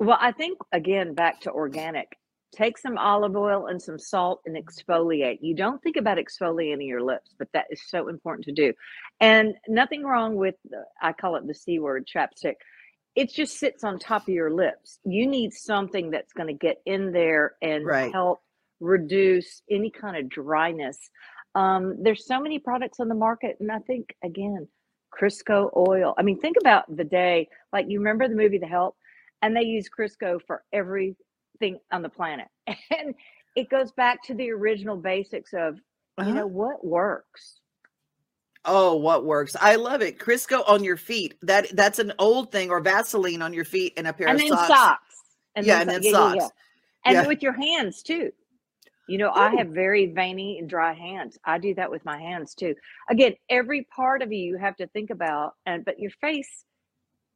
well, 0.00 0.18
I 0.20 0.32
think 0.32 0.58
again 0.72 1.14
back 1.14 1.40
to 1.42 1.50
organic. 1.50 2.16
Take 2.54 2.78
some 2.78 2.96
olive 2.96 3.36
oil 3.36 3.66
and 3.66 3.80
some 3.80 3.98
salt 3.98 4.40
and 4.46 4.56
exfoliate. 4.56 5.38
You 5.42 5.54
don't 5.54 5.82
think 5.82 5.96
about 5.96 6.18
exfoliating 6.18 6.86
your 6.88 7.02
lips, 7.02 7.34
but 7.38 7.48
that 7.52 7.66
is 7.70 7.80
so 7.88 8.08
important 8.08 8.46
to 8.46 8.52
do. 8.52 8.72
And 9.20 9.54
nothing 9.68 10.02
wrong 10.02 10.34
with, 10.36 10.54
the, 10.70 10.84
I 11.02 11.12
call 11.12 11.36
it 11.36 11.46
the 11.46 11.54
C 11.54 11.78
word, 11.78 12.06
chapstick. 12.06 12.54
It 13.14 13.30
just 13.30 13.58
sits 13.58 13.84
on 13.84 13.98
top 13.98 14.22
of 14.22 14.28
your 14.34 14.50
lips. 14.50 14.98
You 15.04 15.26
need 15.26 15.52
something 15.52 16.10
that's 16.10 16.32
going 16.32 16.46
to 16.48 16.54
get 16.54 16.80
in 16.86 17.12
there 17.12 17.56
and 17.60 17.84
Right. 17.84 18.12
help 18.12 18.40
reduce 18.80 19.62
any 19.70 19.90
kind 19.90 20.16
of 20.16 20.28
dryness. 20.28 20.98
Um, 21.54 21.96
there's 22.02 22.26
so 22.26 22.40
many 22.40 22.58
products 22.58 23.00
on 23.00 23.08
the 23.08 23.14
market, 23.14 23.56
and 23.60 23.72
I 23.72 23.80
think 23.80 24.14
again, 24.24 24.68
Crisco 25.20 25.70
oil. 25.76 26.14
I 26.18 26.22
mean, 26.22 26.38
think 26.38 26.56
about 26.60 26.84
the 26.94 27.04
day. 27.04 27.48
Like 27.72 27.86
you 27.88 27.98
remember 27.98 28.28
the 28.28 28.36
movie 28.36 28.58
The 28.58 28.66
Help, 28.66 28.96
and 29.42 29.56
they 29.56 29.62
use 29.62 29.88
Crisco 29.88 30.38
for 30.46 30.62
everything 31.60 31.80
on 31.92 32.02
the 32.02 32.08
planet, 32.08 32.48
and 32.66 33.14
it 33.56 33.68
goes 33.70 33.92
back 33.92 34.22
to 34.24 34.34
the 34.34 34.50
original 34.50 34.96
basics 34.96 35.52
of 35.54 35.76
you 36.20 36.32
Uh-huh. 36.32 36.32
know 36.32 36.46
what 36.46 36.84
works. 36.84 37.60
Oh, 38.64 38.96
what 38.96 39.24
works? 39.24 39.56
I 39.60 39.76
love 39.76 40.02
it. 40.02 40.18
Crisco 40.18 40.62
on 40.68 40.84
your 40.84 40.96
feet. 40.96 41.34
That 41.42 41.68
that's 41.76 41.98
an 41.98 42.12
old 42.18 42.52
thing, 42.52 42.70
or 42.70 42.80
Vaseline 42.80 43.42
on 43.42 43.52
your 43.52 43.64
feet 43.64 43.94
and 43.96 44.06
a 44.06 44.12
pair 44.12 44.28
and 44.28 44.36
of 44.36 44.42
socks. 44.42 44.68
socks. 44.68 45.22
And 45.56 45.66
Yeah, 45.66 45.78
then 45.80 45.80
and 45.80 45.90
then 45.90 46.02
yeah, 46.02 46.10
socks. 46.10 46.44
yeah. 46.44 46.48
And 47.04 47.14
Yeah. 47.14 47.26
with 47.26 47.42
your 47.42 47.52
hands 47.54 48.02
too. 48.02 48.32
You 49.08 49.18
know, 49.18 49.30
I 49.30 49.50
have 49.56 49.68
very 49.68 50.06
veiny 50.06 50.58
and 50.58 50.68
dry 50.68 50.92
hands. 50.92 51.38
I 51.44 51.58
do 51.58 51.74
that 51.76 51.90
with 51.90 52.04
my 52.04 52.18
hands 52.20 52.54
too. 52.54 52.74
Again, 53.10 53.34
every 53.50 53.84
part 53.84 54.22
of 54.22 54.32
you 54.32 54.38
you 54.44 54.58
have 54.58 54.76
to 54.76 54.86
think 54.88 55.10
about, 55.10 55.54
and 55.66 55.84
but 55.84 55.98
your 55.98 56.10
face 56.20 56.64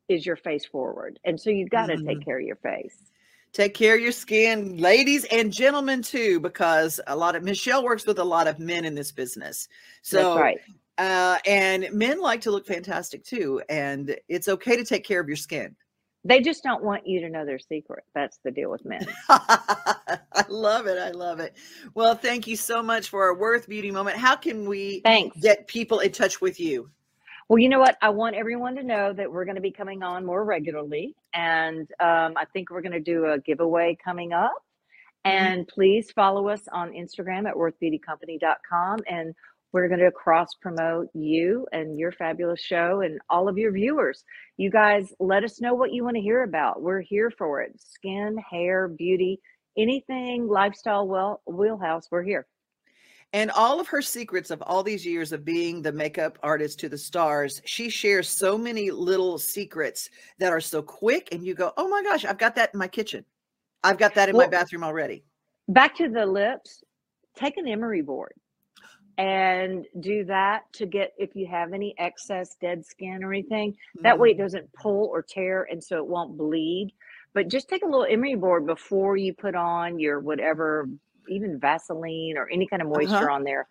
is 0.09 0.27
your 0.27 0.37
face 0.37 0.67
forward, 0.67 1.19
and 1.25 1.41
so 1.41 1.51
you've 1.51 1.71
got 1.71 1.87
to 1.87 1.97
Mhm. 1.97 2.07
take 2.07 2.25
care 2.25 2.39
of 2.41 2.47
your 2.47 2.57
face. 2.57 3.12
Take 3.53 3.75
care 3.75 3.95
of 3.97 4.01
your 4.01 4.13
skin, 4.13 4.79
ladies 4.79 5.25
and 5.27 5.53
gentlemen 5.53 6.01
too, 6.01 6.41
because 6.41 7.01
a 7.07 7.15
lot 7.15 7.37
of 7.37 7.43
Michelle 7.43 7.85
works 7.85 8.07
with 8.07 8.19
a 8.19 8.25
lot 8.25 8.49
of 8.49 8.59
men 8.59 8.87
in 8.87 8.95
this 8.95 9.13
business. 9.13 9.69
So 10.01 10.17
That's 10.17 10.41
right. 10.41 10.61
uh, 10.97 11.39
and 11.47 11.87
men 11.93 12.21
like 12.21 12.41
to 12.43 12.51
look 12.51 12.67
fantastic 12.67 13.23
too, 13.25 13.61
and 13.69 14.17
it's 14.29 14.49
okay 14.49 14.77
to 14.77 14.85
take 14.85 15.05
care 15.05 15.21
of 15.21 15.29
your 15.29 15.37
skin. 15.37 15.77
They 16.25 16.41
just 16.41 16.63
don't 16.63 16.83
want 16.83 17.07
you 17.07 17.21
to 17.21 17.29
know 17.29 17.45
their 17.45 17.59
secret. 17.59 18.05
That's 18.15 18.39
the 18.45 18.51
deal 18.53 18.71
with 18.71 18.85
men. 18.87 19.05
I 19.29 20.19
love 20.49 20.87
it. 20.87 20.97
I 20.97 21.11
love 21.11 21.41
it. 21.41 21.55
Well, 21.95 22.15
thank 22.15 22.47
you 22.47 22.57
so 22.57 22.81
much 22.83 23.09
for 23.09 23.25
our 23.25 23.35
Worth 23.35 23.69
Beauty 23.69 23.91
moment. 23.91 24.17
How 24.17 24.37
can 24.37 24.69
we 24.69 25.01
Thanks. 25.01 25.37
get 25.41 25.67
people 25.67 25.99
in 25.99 26.13
touch 26.13 26.41
with 26.41 26.61
you? 26.61 26.89
Well, 27.53 27.59
you 27.59 27.69
know 27.69 27.81
what? 27.81 27.99
I 28.01 28.09
want 28.09 28.35
everyone 28.35 28.77
to 28.77 28.83
know 28.83 29.13
that 29.13 29.31
we're 29.31 29.45
going 29.45 29.57
to 29.57 29.61
be 29.61 29.73
coming 29.73 30.03
on 30.03 30.25
more 30.25 30.43
regularly. 30.43 31.15
And 31.35 31.83
um, 32.01 32.33
I 32.35 32.47
think 32.51 32.71
we're 32.71 32.81
going 32.81 32.93
to 32.93 32.99
do 32.99 33.27
a 33.27 33.41
giveaway 33.41 33.95
coming 34.03 34.33
up. 34.33 34.55
And 35.27 35.69
please 35.69 36.11
follow 36.13 36.49
us 36.49 36.63
on 36.73 36.93
Instagram 36.93 37.47
at 37.47 37.55
worthbeautycompany.com. 37.55 39.01
And 39.07 39.35
we're 39.71 39.89
going 39.89 40.01
to 40.01 40.11
cross 40.11 40.55
promote 40.63 41.09
you 41.13 41.67
and 41.73 41.99
your 41.99 42.13
fabulous 42.13 42.63
show 42.63 43.03
and 43.03 43.21
all 43.29 43.51
of 43.51 43.59
your 43.59 43.73
viewers. 43.73 44.25
You 44.57 44.71
guys 44.71 45.13
let 45.21 45.45
us 45.45 45.61
know 45.61 45.75
what 45.75 45.93
you 45.93 46.05
want 46.05 46.17
to 46.17 46.23
hear 46.23 46.45
about. 46.45 46.81
We're 46.81 47.03
here 47.03 47.31
for 47.37 47.61
it 47.61 47.79
skin, 47.79 48.39
hair, 48.51 48.89
beauty, 48.89 49.41
anything 49.77 50.49
lifestyle 50.49 51.07
well, 51.07 51.43
wheelhouse. 51.47 52.09
We're 52.11 52.23
here. 52.23 52.47
And 53.33 53.51
all 53.51 53.81
of 53.81 53.89
her 53.89 54.03
secrets 54.03 54.51
of 54.51 54.63
all 54.63 54.83
these 54.83 55.07
years 55.07 55.33
of 55.33 55.45
being 55.45 55.81
the 55.81 55.93
makeup 55.93 56.39
artist 56.43 56.79
to 56.81 56.89
the 56.89 56.99
stars, 56.99 57.63
she 57.65 57.89
shares 57.89 58.29
so 58.29 58.59
many 58.59 58.91
little 58.91 59.39
secrets 59.39 60.11
that 60.39 60.53
are 60.53 60.61
so 60.61 60.83
quick. 60.83 61.29
And 61.33 61.45
you 61.45 61.55
go, 61.55 61.73
oh 61.79 61.89
my 61.89 62.03
gosh, 62.03 62.25
I've 62.27 62.39
got 62.39 62.55
that 62.57 62.71
in 62.75 62.79
my 62.79 62.89
kitchen. 62.89 63.25
I've 63.83 63.99
got 63.99 64.15
that 64.15 64.29
in 64.29 64.37
Well- 64.37 64.47
my 64.47 64.51
bathroom 64.51 64.85
already. 64.85 65.25
Back 65.69 65.97
to 65.97 66.09
the 66.09 66.27
lips, 66.27 66.83
take 67.37 67.57
an 67.57 67.67
emery 67.69 68.03
board 68.03 68.35
and 69.19 69.87
do 70.01 70.25
that 70.25 70.63
to 70.73 70.87
get 70.87 71.13
if 71.19 71.37
you 71.37 71.47
have 71.47 71.73
any 71.73 71.95
excess 71.99 72.57
dead 72.61 72.85
skin 72.85 73.23
or 73.23 73.33
anything. 73.33 73.77
That 74.03 74.15
mm-hmm. 74.15 74.23
way 74.23 74.31
it 74.31 74.39
doesn't 74.39 74.73
pull 74.73 75.07
or 75.07 75.23
tear 75.23 75.69
and 75.71 75.83
so 75.83 75.99
it 75.99 76.07
won't 76.07 76.37
bleed. 76.37 76.93
But 77.35 77.49
just 77.49 77.69
take 77.69 77.83
a 77.83 77.87
little 77.87 78.07
emery 78.09 78.35
board 78.35 78.67
before 78.67 79.17
you 79.17 79.33
put 79.33 79.55
on 79.55 79.99
your 79.99 80.21
whatever, 80.21 80.89
even 81.29 81.59
Vaseline 81.59 82.37
or 82.37 82.49
any 82.51 82.67
kind 82.67 82.83
of 82.83 82.89
moisture 82.89 83.17
Uh-huh. 83.17 83.33
on 83.35 83.45
there. 83.45 83.67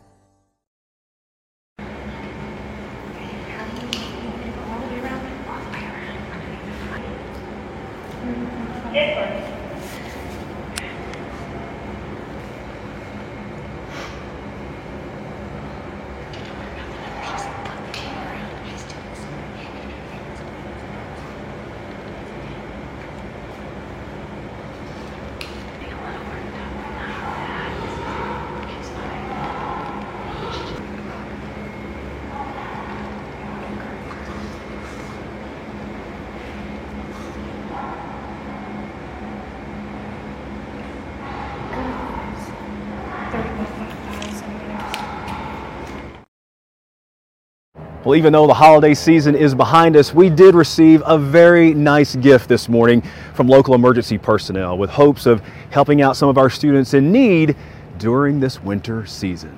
Well, 48.03 48.15
even 48.15 48.33
though 48.33 48.47
the 48.47 48.55
holiday 48.55 48.95
season 48.95 49.35
is 49.35 49.53
behind 49.53 49.95
us, 49.95 50.11
we 50.11 50.31
did 50.31 50.55
receive 50.55 51.03
a 51.05 51.19
very 51.19 51.75
nice 51.75 52.15
gift 52.15 52.49
this 52.49 52.67
morning 52.67 53.03
from 53.35 53.47
local 53.47 53.75
emergency 53.75 54.17
personnel 54.17 54.75
with 54.75 54.89
hopes 54.89 55.27
of 55.27 55.39
helping 55.69 56.01
out 56.01 56.17
some 56.17 56.27
of 56.27 56.39
our 56.39 56.49
students 56.49 56.95
in 56.95 57.11
need 57.11 57.55
during 57.99 58.39
this 58.39 58.59
winter 58.59 59.05
season. 59.05 59.55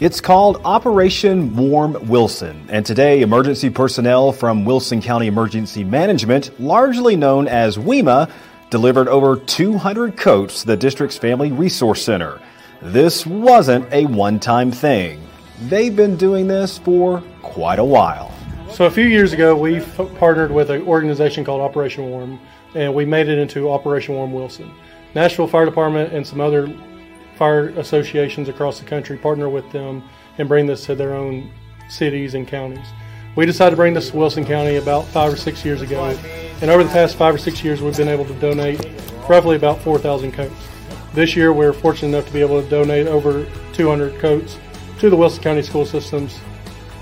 It's 0.00 0.20
called 0.20 0.60
Operation 0.66 1.56
Warm 1.56 2.08
Wilson, 2.08 2.66
and 2.68 2.84
today 2.84 3.22
emergency 3.22 3.70
personnel 3.70 4.32
from 4.32 4.66
Wilson 4.66 5.00
County 5.00 5.28
Emergency 5.28 5.82
Management, 5.82 6.60
largely 6.60 7.16
known 7.16 7.48
as 7.48 7.78
WEMA, 7.78 8.30
delivered 8.68 9.08
over 9.08 9.36
200 9.36 10.14
coats 10.14 10.60
to 10.60 10.66
the 10.66 10.76
district's 10.76 11.16
Family 11.16 11.50
Resource 11.52 12.04
Center. 12.04 12.38
This 12.80 13.26
wasn't 13.26 13.92
a 13.92 14.06
one 14.06 14.38
time 14.38 14.70
thing. 14.70 15.20
They've 15.62 15.94
been 15.94 16.16
doing 16.16 16.46
this 16.46 16.78
for 16.78 17.20
quite 17.42 17.80
a 17.80 17.84
while. 17.84 18.32
So 18.70 18.84
a 18.84 18.90
few 18.90 19.06
years 19.06 19.32
ago, 19.32 19.56
we 19.56 19.80
partnered 20.18 20.52
with 20.52 20.70
an 20.70 20.82
organization 20.82 21.44
called 21.44 21.60
Operation 21.60 22.08
Warm, 22.08 22.38
and 22.76 22.94
we 22.94 23.04
made 23.04 23.28
it 23.28 23.36
into 23.36 23.68
Operation 23.68 24.14
Warm 24.14 24.32
Wilson. 24.32 24.70
Nashville 25.16 25.48
Fire 25.48 25.64
Department 25.64 26.12
and 26.12 26.24
some 26.24 26.40
other 26.40 26.72
fire 27.34 27.70
associations 27.70 28.48
across 28.48 28.78
the 28.78 28.84
country 28.84 29.18
partner 29.18 29.48
with 29.48 29.68
them 29.72 30.04
and 30.38 30.46
bring 30.46 30.66
this 30.66 30.86
to 30.86 30.94
their 30.94 31.14
own 31.14 31.50
cities 31.88 32.34
and 32.34 32.46
counties. 32.46 32.86
We 33.34 33.44
decided 33.44 33.70
to 33.70 33.76
bring 33.76 33.94
this 33.94 34.10
to 34.10 34.16
Wilson 34.16 34.44
County 34.44 34.76
about 34.76 35.04
five 35.06 35.32
or 35.32 35.36
six 35.36 35.64
years 35.64 35.82
ago, 35.82 36.04
and 36.60 36.70
over 36.70 36.84
the 36.84 36.90
past 36.90 37.16
five 37.16 37.34
or 37.34 37.38
six 37.38 37.64
years, 37.64 37.82
we've 37.82 37.96
been 37.96 38.06
able 38.06 38.26
to 38.26 38.34
donate 38.34 38.88
roughly 39.28 39.56
about 39.56 39.80
4,000 39.80 40.30
coats. 40.30 40.67
This 41.18 41.34
year, 41.34 41.52
we're 41.52 41.72
fortunate 41.72 42.16
enough 42.16 42.28
to 42.28 42.32
be 42.32 42.40
able 42.40 42.62
to 42.62 42.70
donate 42.70 43.08
over 43.08 43.44
200 43.72 44.20
coats 44.20 44.56
to 45.00 45.10
the 45.10 45.16
Wilson 45.16 45.42
County 45.42 45.62
school 45.62 45.84
systems 45.84 46.38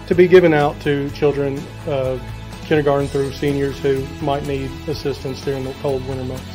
to 0.06 0.14
be 0.14 0.26
given 0.26 0.54
out 0.54 0.80
to 0.80 1.10
children 1.10 1.58
uh, 1.86 2.18
kindergarten 2.64 3.08
through 3.08 3.30
seniors 3.32 3.78
who 3.78 4.06
might 4.22 4.46
need 4.46 4.70
assistance 4.88 5.42
during 5.42 5.64
the 5.64 5.74
cold 5.82 6.02
winter 6.08 6.24
months. 6.24 6.48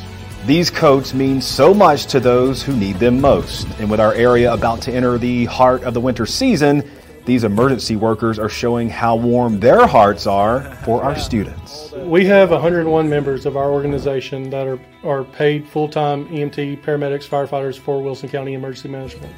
These 0.44 0.72
coats 0.72 1.14
mean 1.14 1.40
so 1.40 1.72
much 1.72 2.06
to 2.06 2.18
those 2.18 2.64
who 2.64 2.76
need 2.76 2.96
them 2.96 3.20
most. 3.20 3.68
And 3.78 3.88
with 3.88 4.00
our 4.00 4.12
area 4.12 4.52
about 4.52 4.82
to 4.82 4.92
enter 4.92 5.16
the 5.16 5.44
heart 5.44 5.84
of 5.84 5.94
the 5.94 6.00
winter 6.00 6.26
season, 6.26 6.82
these 7.24 7.44
emergency 7.44 7.96
workers 7.96 8.38
are 8.38 8.48
showing 8.48 8.88
how 8.88 9.14
warm 9.14 9.60
their 9.60 9.86
hearts 9.86 10.26
are 10.26 10.62
for 10.84 11.02
our 11.02 11.16
students. 11.16 11.92
We 11.92 12.24
have 12.26 12.50
101 12.50 13.08
members 13.08 13.46
of 13.46 13.56
our 13.56 13.70
organization 13.70 14.50
that 14.50 14.66
are, 14.66 14.80
are 15.04 15.24
paid 15.24 15.68
full 15.68 15.88
time 15.88 16.26
EMT, 16.28 16.82
paramedics, 16.82 17.28
firefighters 17.28 17.78
for 17.78 18.02
Wilson 18.02 18.28
County 18.28 18.54
Emergency 18.54 18.88
Management. 18.88 19.32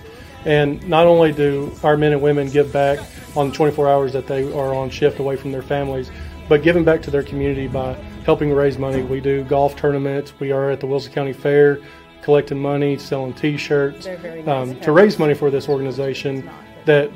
And 0.47 0.87
not 0.89 1.07
only 1.07 1.33
do 1.33 1.73
our 1.83 1.97
men 1.97 2.13
and 2.13 2.21
women 2.21 2.51
give 2.51 2.73
back 2.73 2.99
on 3.37 3.49
the 3.49 3.55
24 3.55 3.89
hours 3.89 4.13
that 4.13 4.27
they 4.27 4.51
are 4.53 4.75
on 4.75 4.91
shift 4.91 5.19
away 5.19 5.37
from 5.37 5.53
their 5.53 5.63
families, 5.63 6.11
but 6.49 6.63
giving 6.63 6.85
back 6.85 7.03
to 7.03 7.11
their 7.11 7.23
community 7.23 7.67
by 7.67 7.95
helping 8.25 8.53
raise 8.53 8.79
money. 8.79 9.03
We 9.03 9.21
do 9.21 9.45
golf 9.45 9.77
tournaments. 9.77 10.33
We 10.41 10.53
are 10.53 10.71
at 10.71 10.81
the 10.81 10.87
Wilson 10.87 11.13
County 11.13 11.33
Fair 11.33 11.81
collecting 12.23 12.59
money, 12.59 12.97
selling 12.97 13.35
T-shirts 13.35 14.07
um, 14.47 14.81
to 14.81 14.93
raise 14.93 15.19
money 15.19 15.35
for 15.35 15.51
this 15.51 15.69
organization 15.69 16.51
that 16.87 17.11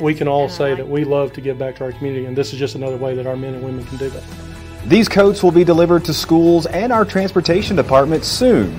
we 0.00 0.14
can 0.14 0.28
all 0.28 0.48
say 0.48 0.74
that 0.74 0.88
we 0.88 1.04
love 1.04 1.32
to 1.34 1.40
give 1.40 1.58
back 1.58 1.76
to 1.76 1.84
our 1.84 1.92
community, 1.92 2.26
and 2.26 2.36
this 2.36 2.52
is 2.52 2.58
just 2.58 2.74
another 2.74 2.96
way 2.96 3.14
that 3.14 3.26
our 3.26 3.36
men 3.36 3.54
and 3.54 3.62
women 3.62 3.84
can 3.84 3.96
do 3.96 4.10
that. 4.10 4.22
These 4.86 5.08
coats 5.08 5.42
will 5.42 5.52
be 5.52 5.64
delivered 5.64 6.04
to 6.04 6.14
schools 6.14 6.66
and 6.66 6.92
our 6.92 7.04
transportation 7.04 7.76
department 7.76 8.24
soon. 8.24 8.78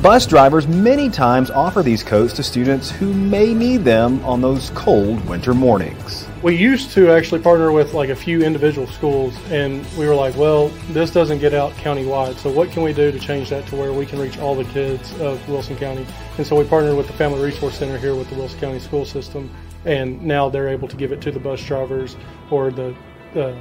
Bus 0.00 0.26
drivers 0.26 0.66
many 0.66 1.10
times 1.10 1.50
offer 1.50 1.82
these 1.82 2.02
coats 2.02 2.32
to 2.34 2.42
students 2.42 2.90
who 2.90 3.12
may 3.12 3.52
need 3.52 3.84
them 3.84 4.24
on 4.24 4.40
those 4.40 4.70
cold 4.70 5.22
winter 5.28 5.52
mornings. 5.52 6.26
We 6.42 6.56
used 6.56 6.92
to 6.92 7.10
actually 7.10 7.42
partner 7.42 7.70
with 7.70 7.92
like 7.92 8.08
a 8.08 8.16
few 8.16 8.42
individual 8.42 8.86
schools, 8.86 9.36
and 9.50 9.84
we 9.98 10.06
were 10.06 10.14
like, 10.14 10.34
well, 10.36 10.68
this 10.92 11.10
doesn't 11.10 11.40
get 11.40 11.52
out 11.52 11.72
countywide, 11.72 12.36
so 12.36 12.50
what 12.50 12.70
can 12.70 12.82
we 12.82 12.94
do 12.94 13.12
to 13.12 13.18
change 13.18 13.50
that 13.50 13.66
to 13.66 13.76
where 13.76 13.92
we 13.92 14.06
can 14.06 14.18
reach 14.18 14.38
all 14.38 14.54
the 14.54 14.64
kids 14.64 15.12
of 15.20 15.46
Wilson 15.46 15.76
County? 15.76 16.06
And 16.38 16.46
so 16.46 16.56
we 16.56 16.64
partnered 16.64 16.96
with 16.96 17.06
the 17.06 17.12
Family 17.12 17.42
Resource 17.42 17.76
Center 17.76 17.98
here 17.98 18.14
with 18.14 18.30
the 18.30 18.36
Wilson 18.36 18.58
County 18.58 18.78
School 18.78 19.04
System, 19.04 19.50
and 19.84 20.22
now 20.22 20.48
they're 20.48 20.68
able 20.68 20.88
to 20.88 20.96
give 20.96 21.12
it 21.12 21.20
to 21.22 21.30
the 21.30 21.40
bus 21.40 21.64
drivers 21.64 22.16
or 22.50 22.70
the 22.70 22.94
uh, 23.36 23.54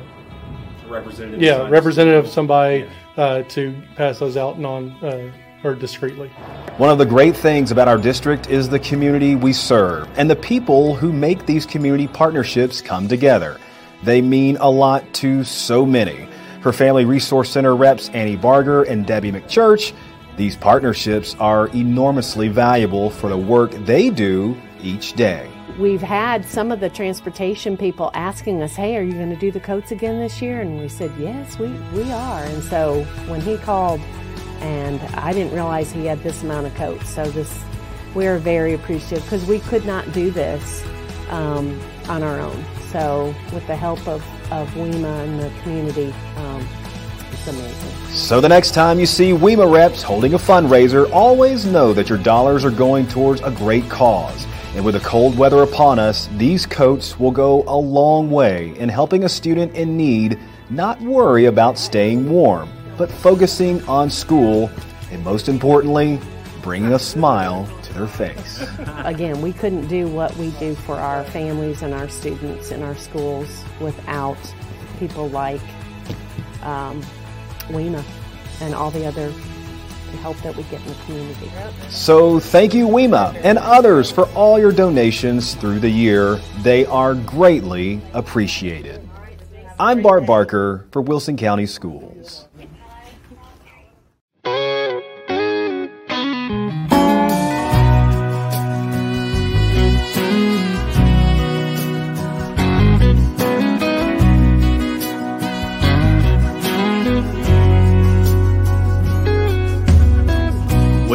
Representative. 0.88 1.42
yeah 1.42 1.70
representative 1.70 2.28
somebody 2.28 2.90
uh, 3.18 3.44
to 3.44 3.80
pass 3.96 4.20
those 4.20 4.38
out 4.38 4.60
non 4.60 4.92
uh, 5.04 5.32
or 5.64 5.76
discreetly. 5.76 6.30
One 6.78 6.90
of 6.90 6.98
the 6.98 7.06
great 7.06 7.36
things 7.36 7.72
about 7.72 7.88
our 7.88 7.98
district 7.98 8.50
is 8.50 8.70
the 8.70 8.80
community 8.80 9.36
we 9.36 9.54
serve 9.54 10.08
and 10.18 10.30
the 10.30 10.36
people 10.36 10.96
who 10.96 11.12
make 11.12 11.46
these 11.46 11.66
community 11.66 12.08
partnerships 12.08 12.82
come 12.82 13.08
together. 13.08 13.60
They 14.04 14.22
mean 14.22 14.58
a 14.62 14.70
lot 14.70 15.14
to 15.16 15.44
so 15.44 15.86
many. 15.86 16.28
For 16.62 16.72
Family 16.74 17.06
Resource 17.06 17.50
Center 17.50 17.76
reps 17.76 18.10
Annie 18.10 18.38
Barger 18.38 18.84
and 18.84 19.06
Debbie 19.06 19.32
McChurch, 19.32 19.94
these 20.38 20.56
partnerships 20.56 21.36
are 21.40 21.68
enormously 21.70 22.48
valuable 22.48 23.10
for 23.10 23.30
the 23.30 23.38
work 23.38 23.72
they 23.86 24.10
do 24.10 24.58
each 24.82 25.14
day. 25.14 25.50
We've 25.80 26.02
had 26.02 26.44
some 26.44 26.74
of 26.74 26.82
the 26.82 26.90
transportation 26.90 27.78
people 27.78 28.12
asking 28.14 28.62
us, 28.62 28.76
"Hey, 28.76 28.98
are 28.98 29.02
you 29.02 29.14
going 29.14 29.30
to 29.30 29.38
do 29.38 29.50
the 29.50 29.62
coats 29.62 29.92
again 29.92 30.20
this 30.20 30.42
year?" 30.42 30.60
And 30.60 30.78
we 30.78 30.90
said, 30.90 31.10
"Yes, 31.18 31.58
we 31.58 31.68
we 31.94 32.12
are." 32.12 32.44
And 32.44 32.62
so 32.62 33.04
when 33.30 33.40
he 33.40 33.56
called, 33.56 34.02
and 34.60 35.00
I 35.16 35.32
didn't 35.32 35.54
realize 35.54 35.90
he 35.90 36.06
had 36.06 36.22
this 36.22 36.44
amount 36.44 36.68
of 36.68 36.76
coats, 36.76 37.10
so 37.10 37.24
this 37.32 37.64
we're 38.14 38.40
very 38.40 38.74
appreciative 38.74 39.24
because 39.24 39.46
we 39.46 39.60
could 39.60 39.86
not 39.86 40.12
do 40.12 40.32
this 40.32 40.84
um, 41.30 41.80
on 42.10 42.24
our 42.24 42.42
own. 42.42 42.62
So 42.92 43.34
with 43.54 43.66
the 43.66 43.76
help 43.78 44.06
of 44.06 44.22
of 44.52 44.68
WEMA 44.72 45.24
and 45.24 45.40
the 45.40 45.50
community, 45.62 46.14
um, 46.36 46.68
it's 47.32 47.48
amazing. 47.48 48.08
So 48.10 48.42
the 48.42 48.50
next 48.50 48.74
time 48.74 49.00
you 49.00 49.06
see 49.06 49.32
WEMA 49.32 49.72
reps 49.72 50.04
holding 50.04 50.34
a 50.34 50.38
fundraiser, 50.40 51.10
always 51.14 51.66
know 51.66 51.94
that 51.94 52.10
your 52.10 52.18
dollars 52.18 52.66
are 52.66 52.72
going 52.72 53.08
towards 53.08 53.40
a 53.42 53.52
great 53.52 53.88
cause. 53.90 54.46
And 54.80 54.86
with 54.86 54.96
the 54.96 55.02
cold 55.02 55.38
weather 55.38 55.62
upon 55.62 56.00
us, 56.00 56.30
these 56.38 56.66
coats 56.66 57.20
will 57.20 57.32
go 57.32 57.66
a 57.68 57.76
long 57.76 58.32
way 58.32 58.74
in 58.78 58.88
helping 58.88 59.26
a 59.26 59.28
student 59.28 59.76
in 59.76 59.98
need 59.98 60.40
not 60.70 61.02
worry 61.02 61.48
about 61.48 61.78
staying 61.78 62.30
warm, 62.30 62.70
but 62.98 63.12
focusing 63.12 63.86
on 63.90 64.10
school 64.10 64.72
and 65.12 65.22
most 65.22 65.50
importantly, 65.50 66.18
bringing 66.62 66.94
a 66.94 67.00
smile 67.00 67.68
to 67.84 67.94
their 67.94 68.08
face. 68.08 68.66
again, 69.04 69.42
we 69.42 69.52
couldn't 69.52 69.90
do 69.90 70.08
what 70.08 70.34
we 70.38 70.52
do 70.52 70.76
for 70.76 70.96
our 70.96 71.26
families 71.26 71.82
and 71.82 71.94
our 71.94 72.08
students 72.08 72.72
in 72.72 72.82
our 72.82 72.96
schools 72.96 73.66
without 73.82 74.38
people 74.98 75.28
like 75.28 75.60
um, 76.64 77.04
WEMA 77.68 78.02
and 78.62 78.74
all 78.74 78.92
the 78.92 79.06
other 79.06 79.30
help 80.18 80.38
that 80.42 80.56
we 80.56 80.64
get 80.64 80.82
in 80.82 80.88
the 80.88 80.96
community. 81.06 81.52
So 81.90 82.40
thank 82.40 82.74
you, 82.74 82.88
WEMA, 82.88 83.40
and 83.44 83.58
others 83.58 84.12
for 84.12 84.28
all 84.30 84.60
your 84.60 84.72
donations 84.72 85.56
through 85.56 85.80
the 85.80 85.90
year. 85.90 86.40
They 86.62 86.86
are 86.88 87.16
greatly 87.16 88.02
appreciated. 88.14 89.08
I'm 89.80 90.02
Bart 90.02 90.26
Barker 90.26 90.86
for 90.92 91.02
Wilson 91.02 91.38
County 91.38 91.66
Schools. 91.66 92.49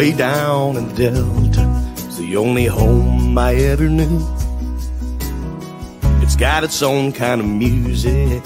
Way 0.04 0.12
down 0.12 0.76
in 0.76 0.88
the 0.90 1.10
Delta 1.10 1.62
is 1.96 2.18
the 2.18 2.36
only 2.36 2.66
home 2.66 3.38
I 3.38 3.54
ever 3.54 3.88
knew. 3.88 4.20
It's 6.20 6.36
got 6.36 6.62
its 6.62 6.82
own 6.82 7.10
kind 7.10 7.40
of 7.40 7.46
music, 7.46 8.42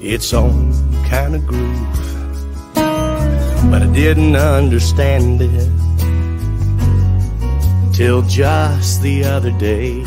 its 0.00 0.32
own 0.32 0.72
kind 1.06 1.34
of 1.34 1.44
groove. 1.48 2.74
But 2.74 3.82
I 3.82 3.90
didn't 3.92 4.36
understand 4.36 5.42
it 5.42 5.68
till 7.92 8.22
just 8.22 9.02
the 9.02 9.24
other 9.24 9.50
day. 9.50 10.04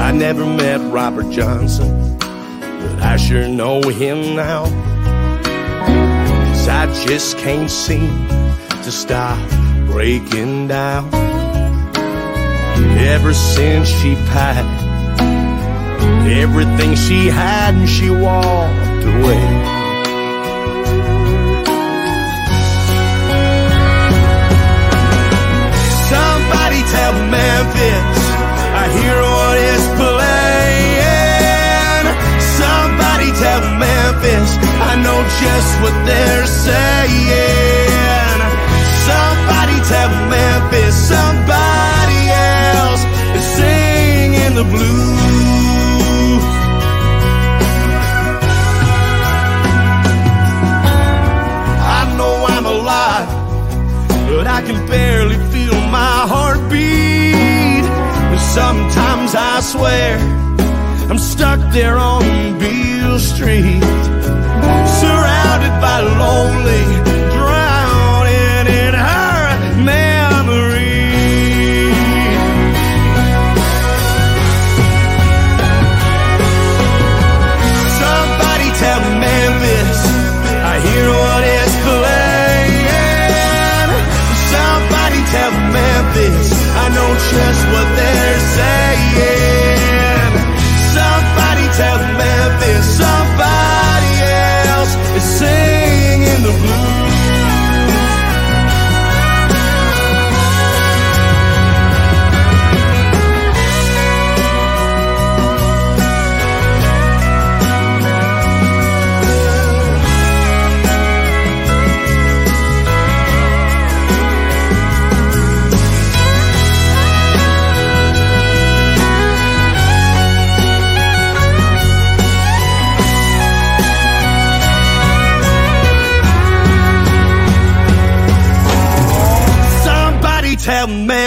I 0.00 0.10
never 0.10 0.44
met 0.44 0.80
Robert 0.92 1.30
Johnson 1.30 2.18
I 3.04 3.16
sure 3.16 3.46
know 3.46 3.82
him 3.82 4.34
now. 4.34 4.64
Cause 6.46 6.68
I 6.68 6.86
just 7.06 7.36
can't 7.38 7.70
seem 7.70 8.26
to 8.82 8.90
stop 8.90 9.38
breaking 9.86 10.68
down. 10.68 11.12
Ever 13.14 13.34
since 13.34 13.88
she 13.88 14.14
passed, 14.32 14.84
everything 16.26 16.94
she 16.96 17.26
had 17.26 17.74
and 17.74 17.88
she 17.88 18.08
walked 18.08 19.04
away. 19.14 19.44
Somebody 26.08 26.80
tell 26.94 27.14
Memphis, 27.30 28.24
I 28.80 28.84
hear 28.98 29.33
I 34.26 34.96
know 35.04 35.20
just 35.44 35.70
what 35.82 35.92
they're 36.06 36.46
saying. 36.46 38.40
Somebody 39.04 39.76
tell 39.84 40.10
Memphis, 40.32 40.94
somebody 40.96 42.20
else 42.32 43.04
is 43.36 43.44
singing 43.60 44.54
the 44.54 44.64
blues. 44.64 46.44
I 51.84 52.14
know 52.16 52.46
I'm 52.48 52.64
alive, 52.64 53.28
but 54.28 54.46
I 54.46 54.62
can 54.62 54.86
barely 54.86 55.36
feel 55.52 55.78
my 55.90 56.26
heartbeat. 56.32 57.84
Sometimes 58.40 59.34
I 59.34 59.60
swear 59.60 60.18
I'm 61.10 61.18
stuck 61.18 61.60
there 61.72 61.98
on 61.98 62.22
Beale 62.58 63.18
Street, 63.18 63.82
surrounded 65.02 65.74
by 65.80 66.00
lonely, 66.00 67.13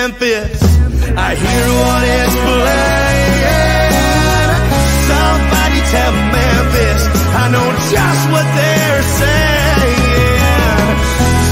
Memphis 0.07 0.63
I 1.19 1.35
hear 1.35 1.67
what 1.83 2.03
is 2.19 2.33
playing. 2.47 3.67
Somebody 5.11 5.79
tell 5.91 6.13
Memphis 6.31 7.01
I 7.35 7.45
know 7.51 7.67
just 7.91 8.23
what 8.31 8.47
they're 8.55 9.03
saying. 9.19 10.95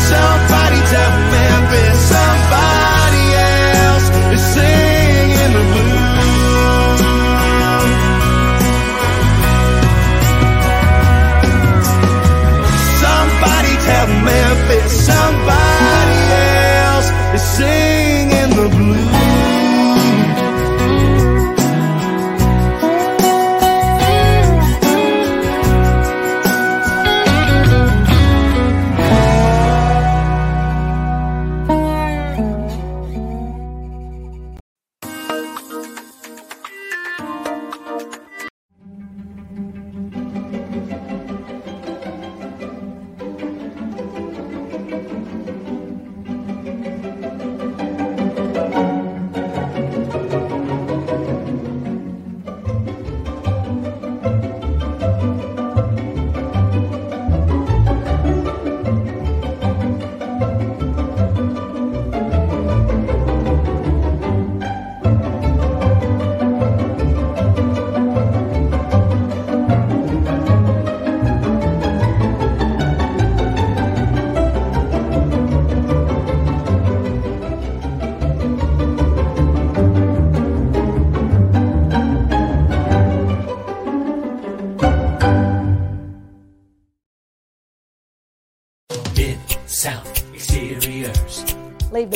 Somebody 0.07 0.79
tell 0.87 1.13
Memphis 1.35 1.99
somebody 2.15 3.25
else 3.83 4.07
is 4.35 4.43
singing 4.55 5.51
the 5.57 5.65
blues. 5.75 7.01
Somebody 13.03 13.73
tell 13.83 14.07
Memphis 14.31 14.91
somebody 15.11 16.19
else 16.31 17.09
is 17.35 17.43
singing 17.57 17.74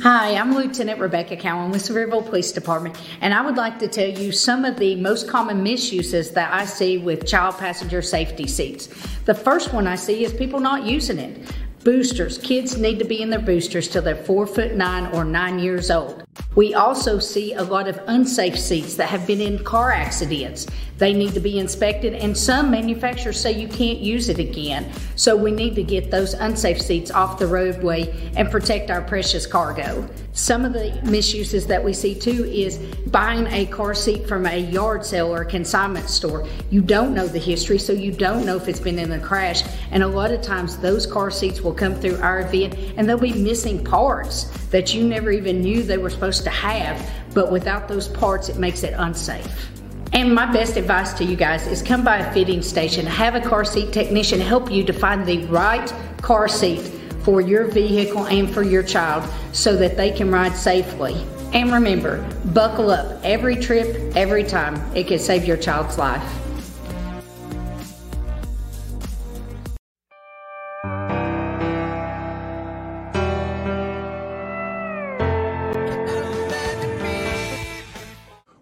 Hi, 0.03 0.35
I'm 0.35 0.53
Lieutenant 0.53 0.99
Rebecca 0.99 1.35
Cowan 1.35 1.71
with 1.71 1.81
Sevierville 1.81 2.23
Police 2.23 2.51
Department, 2.51 3.01
and 3.19 3.33
I 3.33 3.41
would 3.41 3.57
like 3.57 3.79
to 3.79 3.87
tell 3.87 4.07
you 4.07 4.31
some 4.31 4.63
of 4.63 4.77
the 4.77 4.95
most 4.95 5.27
common 5.27 5.63
misuses 5.63 6.29
that 6.31 6.53
I 6.53 6.65
see 6.65 6.99
with 6.99 7.25
child 7.25 7.57
passenger 7.57 8.03
safety 8.03 8.45
seats. 8.45 8.89
The 9.25 9.33
first 9.33 9.73
one 9.73 9.87
I 9.87 9.95
see 9.95 10.23
is 10.23 10.31
people 10.33 10.59
not 10.59 10.85
using 10.85 11.17
it. 11.17 11.51
Boosters. 11.83 12.37
Kids 12.37 12.77
need 12.77 12.99
to 12.99 13.05
be 13.05 13.23
in 13.23 13.31
their 13.31 13.39
boosters 13.39 13.87
till 13.87 14.03
they're 14.03 14.15
four 14.15 14.45
foot 14.45 14.75
nine 14.75 15.07
or 15.15 15.25
nine 15.25 15.57
years 15.57 15.89
old. 15.89 16.26
We 16.57 16.73
also 16.73 17.19
see 17.19 17.53
a 17.53 17.61
lot 17.61 17.87
of 17.87 17.99
unsafe 18.07 18.57
seats 18.57 18.95
that 18.95 19.09
have 19.09 19.27
been 19.27 19.41
in 19.41 19.63
car 19.63 19.91
accidents. 19.91 20.65
They 20.97 21.13
need 21.13 21.35
to 21.35 21.39
be 21.39 21.59
inspected, 21.59 22.15
and 22.15 22.35
some 22.35 22.71
manufacturers 22.71 23.39
say 23.39 23.51
you 23.51 23.67
can't 23.67 23.99
use 23.99 24.27
it 24.27 24.39
again. 24.39 24.91
So 25.15 25.35
we 25.35 25.51
need 25.51 25.75
to 25.75 25.83
get 25.83 26.09
those 26.09 26.33
unsafe 26.33 26.81
seats 26.81 27.11
off 27.11 27.37
the 27.37 27.45
roadway 27.45 28.31
and 28.35 28.49
protect 28.49 28.89
our 28.89 29.03
precious 29.03 29.45
cargo. 29.45 30.09
Some 30.33 30.65
of 30.65 30.73
the 30.73 30.99
misuses 31.03 31.67
that 31.67 31.83
we 31.83 31.93
see 31.93 32.15
too 32.15 32.45
is 32.45 32.77
buying 33.07 33.45
a 33.47 33.67
car 33.67 33.93
seat 33.93 34.27
from 34.27 34.47
a 34.47 34.57
yard 34.57 35.05
sale 35.05 35.33
or 35.33 35.45
consignment 35.45 36.09
store. 36.09 36.47
You 36.71 36.81
don't 36.81 37.13
know 37.13 37.27
the 37.27 37.39
history, 37.39 37.77
so 37.77 37.93
you 37.93 38.11
don't 38.11 38.45
know 38.45 38.55
if 38.55 38.67
it's 38.67 38.79
been 38.79 38.97
in 38.97 39.11
a 39.11 39.19
crash. 39.19 39.63
And 39.91 40.01
a 40.01 40.07
lot 40.07 40.31
of 40.31 40.41
times, 40.41 40.77
those 40.77 41.05
car 41.05 41.29
seats 41.29 41.61
will 41.61 41.73
come 41.73 41.93
through 41.93 42.17
our 42.17 42.41
event 42.41 42.75
and 42.97 43.07
they'll 43.07 43.19
be 43.19 43.33
missing 43.33 43.83
parts 43.83 44.45
that 44.69 44.93
you 44.93 45.07
never 45.07 45.31
even 45.31 45.61
knew 45.61 45.81
they 45.81 45.97
were 45.97 46.09
supposed 46.09 46.43
to 46.43 46.46
have. 46.49 47.09
But 47.33 47.51
without 47.51 47.87
those 47.87 48.07
parts, 48.07 48.49
it 48.49 48.57
makes 48.57 48.83
it 48.83 48.93
unsafe. 48.97 49.69
And 50.13 50.33
my 50.33 50.51
best 50.51 50.77
advice 50.77 51.13
to 51.13 51.23
you 51.25 51.35
guys 51.35 51.67
is 51.67 51.81
come 51.81 52.03
by 52.03 52.17
a 52.17 52.33
fitting 52.33 52.61
station, 52.61 53.05
have 53.05 53.35
a 53.35 53.41
car 53.41 53.65
seat 53.65 53.91
technician 53.91 54.39
help 54.39 54.71
you 54.71 54.83
to 54.83 54.93
find 54.93 55.25
the 55.25 55.45
right 55.45 55.93
car 56.21 56.47
seat 56.47 56.91
for 57.23 57.41
your 57.41 57.65
vehicle 57.65 58.25
and 58.27 58.49
for 58.49 58.63
your 58.63 58.83
child 58.83 59.29
so 59.51 59.75
that 59.75 59.97
they 59.97 60.11
can 60.11 60.31
ride 60.31 60.55
safely. 60.55 61.13
And 61.53 61.71
remember, 61.71 62.27
buckle 62.45 62.89
up 62.89 63.19
every 63.23 63.55
trip, 63.55 64.15
every 64.15 64.43
time. 64.43 64.75
It 64.95 65.07
can 65.07 65.19
save 65.19 65.45
your 65.45 65.57
child's 65.57 65.97
life. 65.97 66.46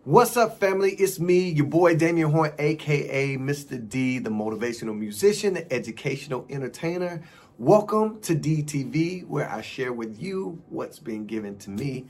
What's 0.05 0.37
up, 0.37 0.59
family? 0.59 0.91
It's 0.91 1.19
me, 1.19 1.49
your 1.49 1.65
boy 1.65 1.95
Damian 1.95 2.29
Horn, 2.29 2.51
aka 2.59 3.37
Mr. 3.37 3.89
D, 3.89 4.19
the 4.19 4.29
motivational 4.29 4.95
musician, 4.95 5.55
the 5.55 5.73
educational 5.73 6.45
entertainer. 6.47 7.23
Welcome 7.57 8.21
to 8.21 8.35
DTV, 8.35 9.25
where 9.25 9.49
I 9.49 9.61
share 9.61 9.93
with 9.93 10.21
you 10.21 10.61
what's 10.69 10.99
been 10.99 11.25
given 11.25 11.57
to 11.57 11.71
me. 11.71 12.05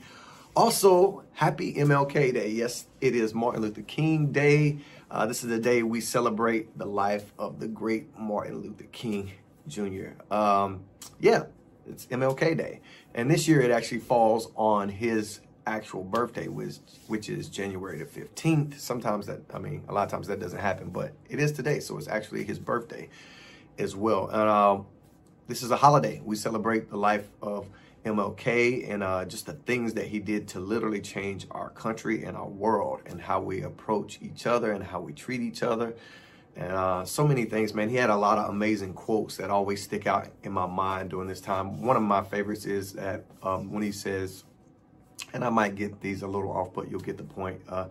Also, 0.54 1.24
happy 1.32 1.72
MLK 1.72 2.34
Day. 2.34 2.50
Yes, 2.50 2.86
it 3.00 3.16
is 3.16 3.32
Martin 3.32 3.62
Luther 3.62 3.80
King 3.80 4.30
Day. 4.30 4.76
Uh, 5.10 5.24
this 5.24 5.42
is 5.42 5.48
the 5.48 5.58
day 5.58 5.82
we 5.82 6.02
celebrate 6.02 6.76
the 6.76 6.84
life 6.84 7.32
of 7.38 7.60
the 7.60 7.66
great 7.66 8.14
Martin 8.18 8.60
Luther 8.60 8.84
King 8.92 9.32
Jr. 9.68 10.20
Um, 10.30 10.84
yeah, 11.18 11.44
it's 11.88 12.04
MLK 12.08 12.58
Day. 12.58 12.82
And 13.14 13.30
this 13.30 13.48
year 13.48 13.62
it 13.62 13.70
actually 13.70 14.00
falls 14.00 14.52
on 14.54 14.90
his 14.90 15.40
actual 15.66 16.02
birthday, 16.04 16.48
which 16.48 16.76
which 17.08 17.28
is 17.28 17.48
January 17.48 17.98
the 17.98 18.04
15th. 18.04 18.78
Sometimes 18.78 19.26
that, 19.26 19.40
I 19.52 19.58
mean, 19.58 19.82
a 19.88 19.92
lot 19.92 20.04
of 20.04 20.10
times 20.10 20.28
that 20.28 20.40
doesn't 20.40 20.58
happen, 20.58 20.90
but 20.90 21.12
it 21.28 21.40
is 21.40 21.52
today, 21.52 21.80
so 21.80 21.98
it's 21.98 22.08
actually 22.08 22.44
his 22.44 22.58
birthday 22.58 23.08
as 23.78 23.96
well. 23.96 24.28
And 24.28 24.48
uh, 24.48 24.78
this 25.48 25.62
is 25.62 25.70
a 25.70 25.76
holiday. 25.76 26.20
We 26.24 26.36
celebrate 26.36 26.90
the 26.90 26.96
life 26.96 27.28
of 27.42 27.68
MLK 28.04 28.88
and 28.90 29.02
uh, 29.02 29.24
just 29.24 29.46
the 29.46 29.52
things 29.52 29.94
that 29.94 30.06
he 30.06 30.20
did 30.20 30.48
to 30.48 30.60
literally 30.60 31.00
change 31.00 31.46
our 31.50 31.70
country 31.70 32.24
and 32.24 32.36
our 32.36 32.48
world 32.48 33.00
and 33.06 33.20
how 33.20 33.40
we 33.40 33.62
approach 33.62 34.18
each 34.22 34.46
other 34.46 34.72
and 34.72 34.82
how 34.82 35.00
we 35.00 35.12
treat 35.12 35.40
each 35.40 35.62
other. 35.62 35.94
And 36.54 36.72
uh, 36.72 37.04
so 37.04 37.26
many 37.26 37.44
things, 37.44 37.74
man. 37.74 37.90
He 37.90 37.96
had 37.96 38.08
a 38.08 38.16
lot 38.16 38.38
of 38.38 38.48
amazing 38.48 38.94
quotes 38.94 39.36
that 39.36 39.50
always 39.50 39.82
stick 39.82 40.06
out 40.06 40.28
in 40.42 40.52
my 40.52 40.66
mind 40.66 41.10
during 41.10 41.28
this 41.28 41.40
time. 41.40 41.82
One 41.82 41.96
of 41.96 42.02
my 42.02 42.22
favorites 42.22 42.64
is 42.64 42.94
that 42.94 43.24
um, 43.42 43.70
when 43.70 43.82
he 43.82 43.92
says, 43.92 44.44
and 45.32 45.44
I 45.44 45.50
might 45.50 45.74
get 45.74 46.00
these 46.00 46.22
a 46.22 46.26
little 46.26 46.50
off, 46.50 46.72
but 46.72 46.90
you'll 46.90 47.00
get 47.00 47.16
the 47.16 47.24
point. 47.24 47.60
Uh, 47.68 47.86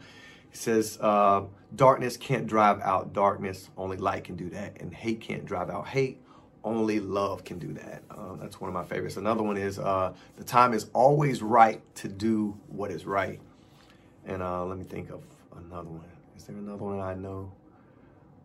he 0.50 0.58
says, 0.58 0.98
uh, 1.02 1.44
darkness 1.76 2.18
can't 2.18 2.48
drive 2.48 2.80
out 2.82 3.14
darkness, 3.14 3.70
only 3.78 3.98
light 3.98 4.24
can 4.24 4.36
do 4.36 4.50
that. 4.52 4.80
And 4.80 4.94
hate 4.94 5.22
can't 5.22 5.46
drive 5.46 5.70
out 5.70 5.88
hate, 5.88 6.22
only 6.64 7.00
love 7.00 7.44
can 7.44 7.60
do 7.60 7.74
that. 7.74 8.04
Uh, 8.10 8.36
that's 8.36 8.60
one 8.60 8.70
of 8.70 8.74
my 8.74 8.84
favorites. 8.84 9.18
Another 9.18 9.44
one 9.44 9.58
is, 9.58 9.80
uh, 9.80 10.14
the 10.38 10.44
time 10.44 10.74
is 10.74 10.90
always 10.94 11.42
right 11.42 11.82
to 11.96 12.08
do 12.08 12.58
what 12.68 12.92
is 12.92 13.06
right. 13.06 13.40
And 14.26 14.42
uh, 14.42 14.66
let 14.66 14.78
me 14.78 14.84
think 14.84 15.10
of 15.10 15.22
another 15.68 15.90
one. 15.90 16.06
Is 16.36 16.46
there 16.46 16.56
another 16.56 16.84
one 16.84 17.00
I 17.00 17.14
know? 17.14 17.52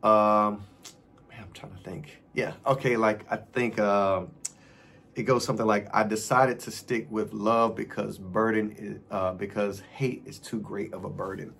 Um, 0.03 0.65
man, 1.31 1.43
I'm 1.43 1.53
trying 1.55 1.73
to 1.73 1.83
think. 1.83 2.21
Yeah, 2.35 2.53
okay, 2.67 2.97
like 2.97 3.25
I 3.31 3.37
think 3.37 3.79
uh, 3.79 4.23
it 5.21 5.25
goes 5.25 5.45
something 5.45 5.67
like, 5.67 5.87
I 5.95 6.03
decided 6.03 6.59
to 6.61 6.71
stick 6.71 7.07
with 7.11 7.35
love 7.35 7.77
because 7.77 8.17
burden 8.17 8.75
is, 8.77 8.99
uh, 9.11 9.35
because 9.35 9.81
hate 9.95 10.23
is 10.25 10.39
too 10.39 10.61
great 10.61 10.95
of 10.95 11.05
a 11.05 11.11
burden. 11.11 11.53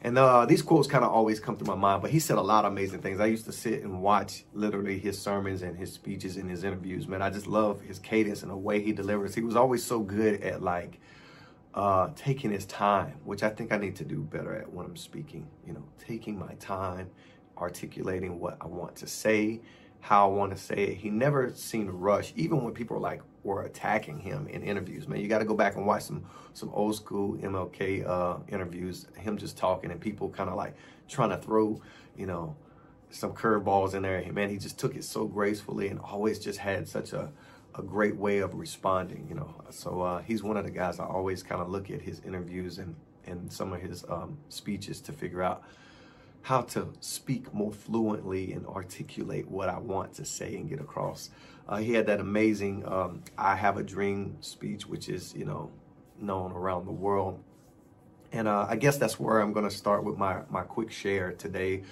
And 0.00 0.16
uh, 0.18 0.46
these 0.46 0.62
quotes 0.62 0.88
kind 0.88 1.04
of 1.04 1.12
always 1.12 1.38
come 1.38 1.56
to 1.58 1.64
my 1.64 1.74
mind, 1.74 2.00
but 2.00 2.10
he 2.10 2.18
said 2.18 2.38
a 2.38 2.42
lot 2.42 2.64
of 2.64 2.72
amazing 2.72 3.00
things. 3.00 3.20
I 3.20 3.26
used 3.26 3.44
to 3.44 3.52
sit 3.52 3.82
and 3.82 4.02
watch 4.02 4.44
literally 4.54 4.98
his 4.98 5.20
sermons 5.20 5.62
and 5.62 5.76
his 5.76 5.92
speeches 5.92 6.36
and 6.36 6.50
his 6.50 6.64
interviews. 6.64 7.06
Man, 7.06 7.20
I 7.20 7.28
just 7.28 7.46
love 7.46 7.82
his 7.82 7.98
cadence 7.98 8.42
and 8.42 8.50
the 8.50 8.56
way 8.56 8.82
he 8.82 8.92
delivers. 8.92 9.34
He 9.34 9.42
was 9.42 9.56
always 9.56 9.84
so 9.84 10.00
good 10.00 10.42
at 10.42 10.62
like 10.62 10.98
uh, 11.74 12.08
taking 12.16 12.52
his 12.52 12.64
time, 12.64 13.16
which 13.24 13.42
I 13.42 13.50
think 13.50 13.70
I 13.70 13.76
need 13.76 13.96
to 13.96 14.04
do 14.04 14.20
better 14.22 14.54
at 14.56 14.72
when 14.72 14.86
I'm 14.86 14.96
speaking. 14.96 15.46
You 15.66 15.74
know, 15.74 15.84
taking 15.98 16.38
my 16.38 16.54
time, 16.54 17.10
articulating 17.58 18.40
what 18.40 18.56
I 18.62 18.66
want 18.66 18.96
to 18.96 19.06
say, 19.06 19.60
how 20.04 20.28
I 20.28 20.34
want 20.34 20.52
to 20.52 20.58
say 20.58 20.74
it. 20.74 20.98
He 20.98 21.08
never 21.08 21.50
seemed 21.54 21.86
to 21.86 21.92
rush, 21.92 22.34
even 22.36 22.62
when 22.62 22.74
people 22.74 22.96
were 22.96 23.02
like 23.02 23.22
were 23.42 23.62
attacking 23.62 24.18
him 24.18 24.46
in 24.48 24.62
interviews. 24.62 25.08
Man, 25.08 25.18
you 25.18 25.28
got 25.28 25.38
to 25.38 25.46
go 25.46 25.54
back 25.54 25.76
and 25.76 25.86
watch 25.86 26.02
some 26.02 26.26
some 26.52 26.68
old 26.74 26.94
school 26.94 27.38
MLK 27.38 28.06
uh, 28.06 28.36
interviews. 28.48 29.06
Him 29.16 29.38
just 29.38 29.56
talking 29.56 29.90
and 29.90 29.98
people 29.98 30.28
kind 30.28 30.50
of 30.50 30.56
like 30.56 30.76
trying 31.08 31.30
to 31.30 31.38
throw, 31.38 31.80
you 32.18 32.26
know, 32.26 32.54
some 33.08 33.32
curveballs 33.32 33.94
in 33.94 34.02
there. 34.02 34.22
Man, 34.30 34.50
he 34.50 34.58
just 34.58 34.78
took 34.78 34.94
it 34.94 35.04
so 35.04 35.24
gracefully 35.24 35.88
and 35.88 35.98
always 36.00 36.38
just 36.38 36.58
had 36.58 36.86
such 36.86 37.14
a 37.14 37.32
a 37.74 37.82
great 37.82 38.14
way 38.14 38.40
of 38.40 38.54
responding, 38.54 39.26
you 39.26 39.34
know. 39.34 39.54
So 39.70 40.02
uh, 40.02 40.20
he's 40.20 40.42
one 40.42 40.58
of 40.58 40.64
the 40.64 40.70
guys 40.70 41.00
I 41.00 41.06
always 41.06 41.42
kind 41.42 41.62
of 41.62 41.70
look 41.70 41.90
at 41.90 42.02
his 42.02 42.20
interviews 42.26 42.76
and 42.76 42.94
and 43.26 43.50
some 43.50 43.72
of 43.72 43.80
his 43.80 44.04
um, 44.10 44.36
speeches 44.50 45.00
to 45.00 45.12
figure 45.12 45.42
out 45.42 45.62
how 46.44 46.60
to 46.60 46.92
speak 47.00 47.54
more 47.54 47.72
fluently 47.72 48.52
and 48.52 48.66
articulate 48.66 49.48
what 49.48 49.70
I 49.70 49.78
want 49.78 50.12
to 50.14 50.26
say 50.26 50.54
and 50.56 50.68
get 50.68 50.78
across. 50.78 51.30
Uh, 51.66 51.78
he 51.78 51.94
had 51.94 52.06
that 52.06 52.20
amazing 52.20 52.86
um, 52.86 53.22
"I 53.38 53.56
Have 53.56 53.78
a 53.78 53.82
Dream" 53.82 54.36
speech, 54.40 54.86
which 54.86 55.08
is 55.08 55.34
you 55.34 55.46
know 55.46 55.70
known 56.20 56.52
around 56.52 56.84
the 56.84 56.92
world. 56.92 57.42
And 58.30 58.46
uh, 58.46 58.66
I 58.68 58.76
guess 58.76 58.98
that's 58.98 59.18
where 59.18 59.40
I'm 59.40 59.54
going 59.54 59.68
to 59.68 59.74
start 59.74 60.04
with 60.04 60.18
my 60.18 60.42
my 60.50 60.62
quick 60.62 60.90
share 60.90 61.32
today. 61.32 61.82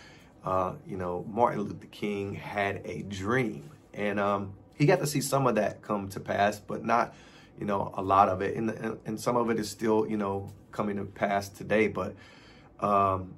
Uh, 0.44 0.74
you 0.86 0.98
know, 0.98 1.24
Martin 1.28 1.62
Luther 1.62 1.86
King 1.86 2.34
had 2.34 2.82
a 2.84 3.02
dream, 3.02 3.70
and 3.94 4.20
um, 4.20 4.52
he 4.74 4.84
got 4.84 4.98
to 4.98 5.06
see 5.06 5.22
some 5.22 5.46
of 5.46 5.54
that 5.54 5.80
come 5.80 6.08
to 6.10 6.20
pass, 6.20 6.60
but 6.60 6.84
not, 6.84 7.14
you 7.58 7.64
know, 7.64 7.94
a 7.96 8.02
lot 8.02 8.28
of 8.28 8.42
it. 8.42 8.56
And, 8.56 8.68
and, 8.70 8.98
and 9.06 9.20
some 9.20 9.36
of 9.36 9.48
it 9.48 9.58
is 9.58 9.70
still, 9.70 10.06
you 10.06 10.16
know, 10.16 10.52
coming 10.72 10.96
to 10.96 11.04
pass 11.04 11.48
today. 11.48 11.86
But 11.86 12.16
um, 12.80 13.34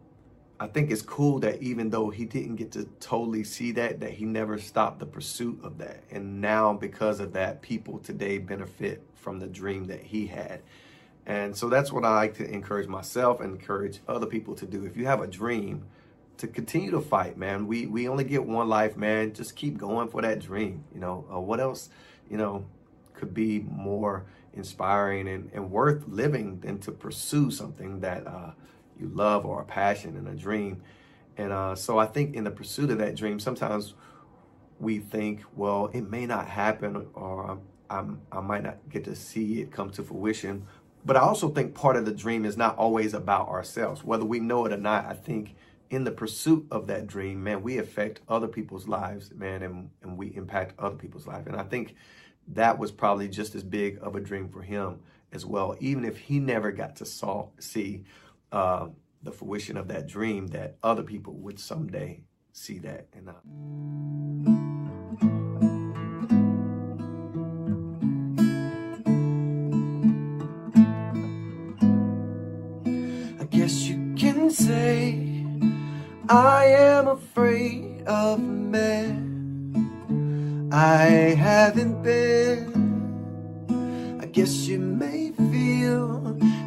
I 0.60 0.68
think 0.68 0.90
it's 0.90 1.02
cool 1.02 1.40
that 1.40 1.60
even 1.62 1.90
though 1.90 2.10
he 2.10 2.24
didn't 2.24 2.56
get 2.56 2.72
to 2.72 2.84
totally 3.00 3.42
see 3.44 3.72
that, 3.72 4.00
that 4.00 4.12
he 4.12 4.24
never 4.24 4.58
stopped 4.58 5.00
the 5.00 5.06
pursuit 5.06 5.58
of 5.64 5.78
that. 5.78 6.04
And 6.10 6.40
now, 6.40 6.72
because 6.72 7.18
of 7.18 7.32
that, 7.32 7.60
people 7.60 7.98
today 7.98 8.38
benefit 8.38 9.02
from 9.14 9.40
the 9.40 9.48
dream 9.48 9.86
that 9.86 10.02
he 10.02 10.26
had. 10.26 10.62
And 11.26 11.56
so 11.56 11.68
that's 11.68 11.90
what 11.92 12.04
I 12.04 12.14
like 12.14 12.34
to 12.34 12.48
encourage 12.48 12.86
myself 12.86 13.40
and 13.40 13.52
encourage 13.52 13.98
other 14.06 14.26
people 14.26 14.54
to 14.56 14.66
do. 14.66 14.84
If 14.84 14.96
you 14.96 15.06
have 15.06 15.20
a 15.20 15.26
dream, 15.26 15.86
to 16.38 16.48
continue 16.48 16.90
to 16.90 17.00
fight, 17.00 17.36
man. 17.36 17.66
We 17.66 17.86
we 17.86 18.08
only 18.08 18.24
get 18.24 18.44
one 18.44 18.68
life, 18.68 18.96
man. 18.96 19.32
Just 19.32 19.56
keep 19.56 19.78
going 19.78 20.08
for 20.08 20.22
that 20.22 20.40
dream. 20.40 20.84
You 20.92 21.00
know, 21.00 21.24
uh, 21.32 21.40
what 21.40 21.60
else, 21.60 21.90
you 22.30 22.36
know, 22.36 22.64
could 23.14 23.32
be 23.32 23.60
more 23.60 24.24
inspiring 24.52 25.28
and, 25.28 25.50
and 25.52 25.70
worth 25.70 26.04
living 26.08 26.60
than 26.60 26.78
to 26.80 26.92
pursue 26.92 27.50
something 27.50 28.00
that 28.00 28.26
uh, 28.26 28.50
you 28.98 29.09
love 29.09 29.44
or 29.44 29.61
a 29.61 29.64
passion 29.64 30.16
and 30.16 30.28
a 30.28 30.35
dream. 30.35 30.83
And 31.37 31.52
uh, 31.52 31.74
so 31.74 31.98
I 31.98 32.07
think 32.07 32.35
in 32.35 32.44
the 32.44 32.50
pursuit 32.50 32.90
of 32.90 32.98
that 32.98 33.16
dream, 33.16 33.40
sometimes 33.40 33.94
we 34.78 34.98
think, 34.98 35.42
well, 35.57 35.90
it 35.92 36.09
may 36.09 36.26
not 36.26 36.46
happen 36.46 37.07
or 37.14 37.59
I'm, 37.90 38.20
I 38.33 38.40
might 38.40 38.62
not 38.62 38.78
get 38.88 39.04
to 39.04 39.14
see 39.14 39.61
it 39.61 39.70
come 39.70 39.90
to 39.90 40.02
fruition. 40.02 40.66
But 41.04 41.16
I 41.16 41.20
also 41.20 41.48
think 41.48 41.74
part 41.74 41.96
of 41.96 42.07
the 42.07 42.12
dream 42.12 42.44
is 42.44 42.57
not 42.57 42.76
always 42.78 43.14
about 43.14 43.48
ourselves. 43.48 44.02
Whether 44.02 44.24
we 44.24 44.40
know 44.40 44.64
it 44.64 44.72
or 44.72 44.78
not, 44.78 45.04
I 45.04 45.12
think 45.12 45.54
in 45.90 46.04
the 46.04 46.11
pursuit 46.11 46.66
of 46.70 46.87
that 46.87 47.07
dream, 47.07 47.44
man, 47.44 47.62
we 47.62 47.78
affect 47.78 48.20
other 48.28 48.48
people's 48.48 48.88
lives, 48.88 49.30
man, 49.33 49.62
and, 49.62 49.90
and 50.02 50.16
we 50.16 50.35
impact 50.35 50.74
other 50.78 50.96
people's 50.96 51.26
life. 51.26 51.46
And 51.46 51.57
I 51.57 51.62
think 51.62 51.94
that 52.48 52.78
was 52.78 52.90
probably 52.90 53.28
just 53.28 53.54
as 53.54 53.62
big 53.62 53.98
of 54.00 54.16
a 54.16 54.20
dream 54.20 54.48
for 54.48 54.62
him 54.62 55.00
as 55.33 55.44
well, 55.44 55.76
even 55.80 56.04
if 56.04 56.16
he 56.16 56.38
never 56.38 56.72
got 56.72 56.96
to 56.96 57.04
saw, 57.04 57.48
see 57.59 58.04
uh, 58.54 58.88
the 59.22 59.32
fruition 59.32 59.76
of 59.76 59.88
that 59.88 60.06
dream, 60.06 60.46
that 60.48 60.76
other 60.82 61.02
people 61.02 61.34
would 61.34 61.58
someday 61.58 62.22
see 62.52 62.78
that. 62.78 63.08
And 63.12 63.28
I 73.40 73.44
guess 73.46 73.82
you 73.88 74.14
can 74.16 74.50
say 74.50 75.44
I 76.28 76.66
am 76.66 77.08
afraid 77.08 78.02
of 78.06 78.38
men. 78.40 79.32
I 80.72 81.34
haven't 81.34 82.02
been. 82.02 82.72
I 84.20 84.26
guess 84.26 84.68
you 84.68 84.78
may 84.78 85.32
feel 85.32 86.23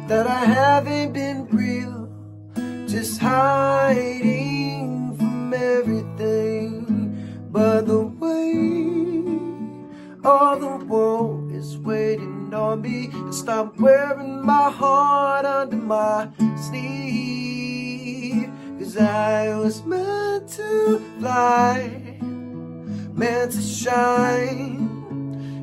that 0.08 0.26
I 0.26 0.44
haven't 0.46 1.12
been 1.12 1.46
real, 1.48 2.08
just 2.88 3.20
hiding 3.20 5.14
from 5.18 5.52
everything. 5.52 6.86
But 7.50 7.82
the 7.86 8.00
way 8.00 9.38
all 10.24 10.58
the 10.58 10.82
world 10.86 11.52
is 11.52 11.76
waiting 11.76 12.54
on 12.54 12.80
me 12.80 13.08
to 13.08 13.32
stop 13.34 13.78
wearing 13.78 14.42
my 14.46 14.70
heart 14.70 15.44
under 15.44 15.76
my 15.76 16.30
sleeve. 16.56 18.48
Cause 18.78 18.96
I 18.96 19.54
was 19.58 19.84
meant 19.84 20.48
to 20.52 21.02
fly, 21.18 22.16
meant 23.12 23.52
to 23.52 23.60
shine. 23.60 24.88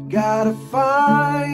Gotta 0.08 0.54
find 0.70 1.45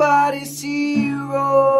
somebody's 0.00 0.62
hero. 0.62 1.79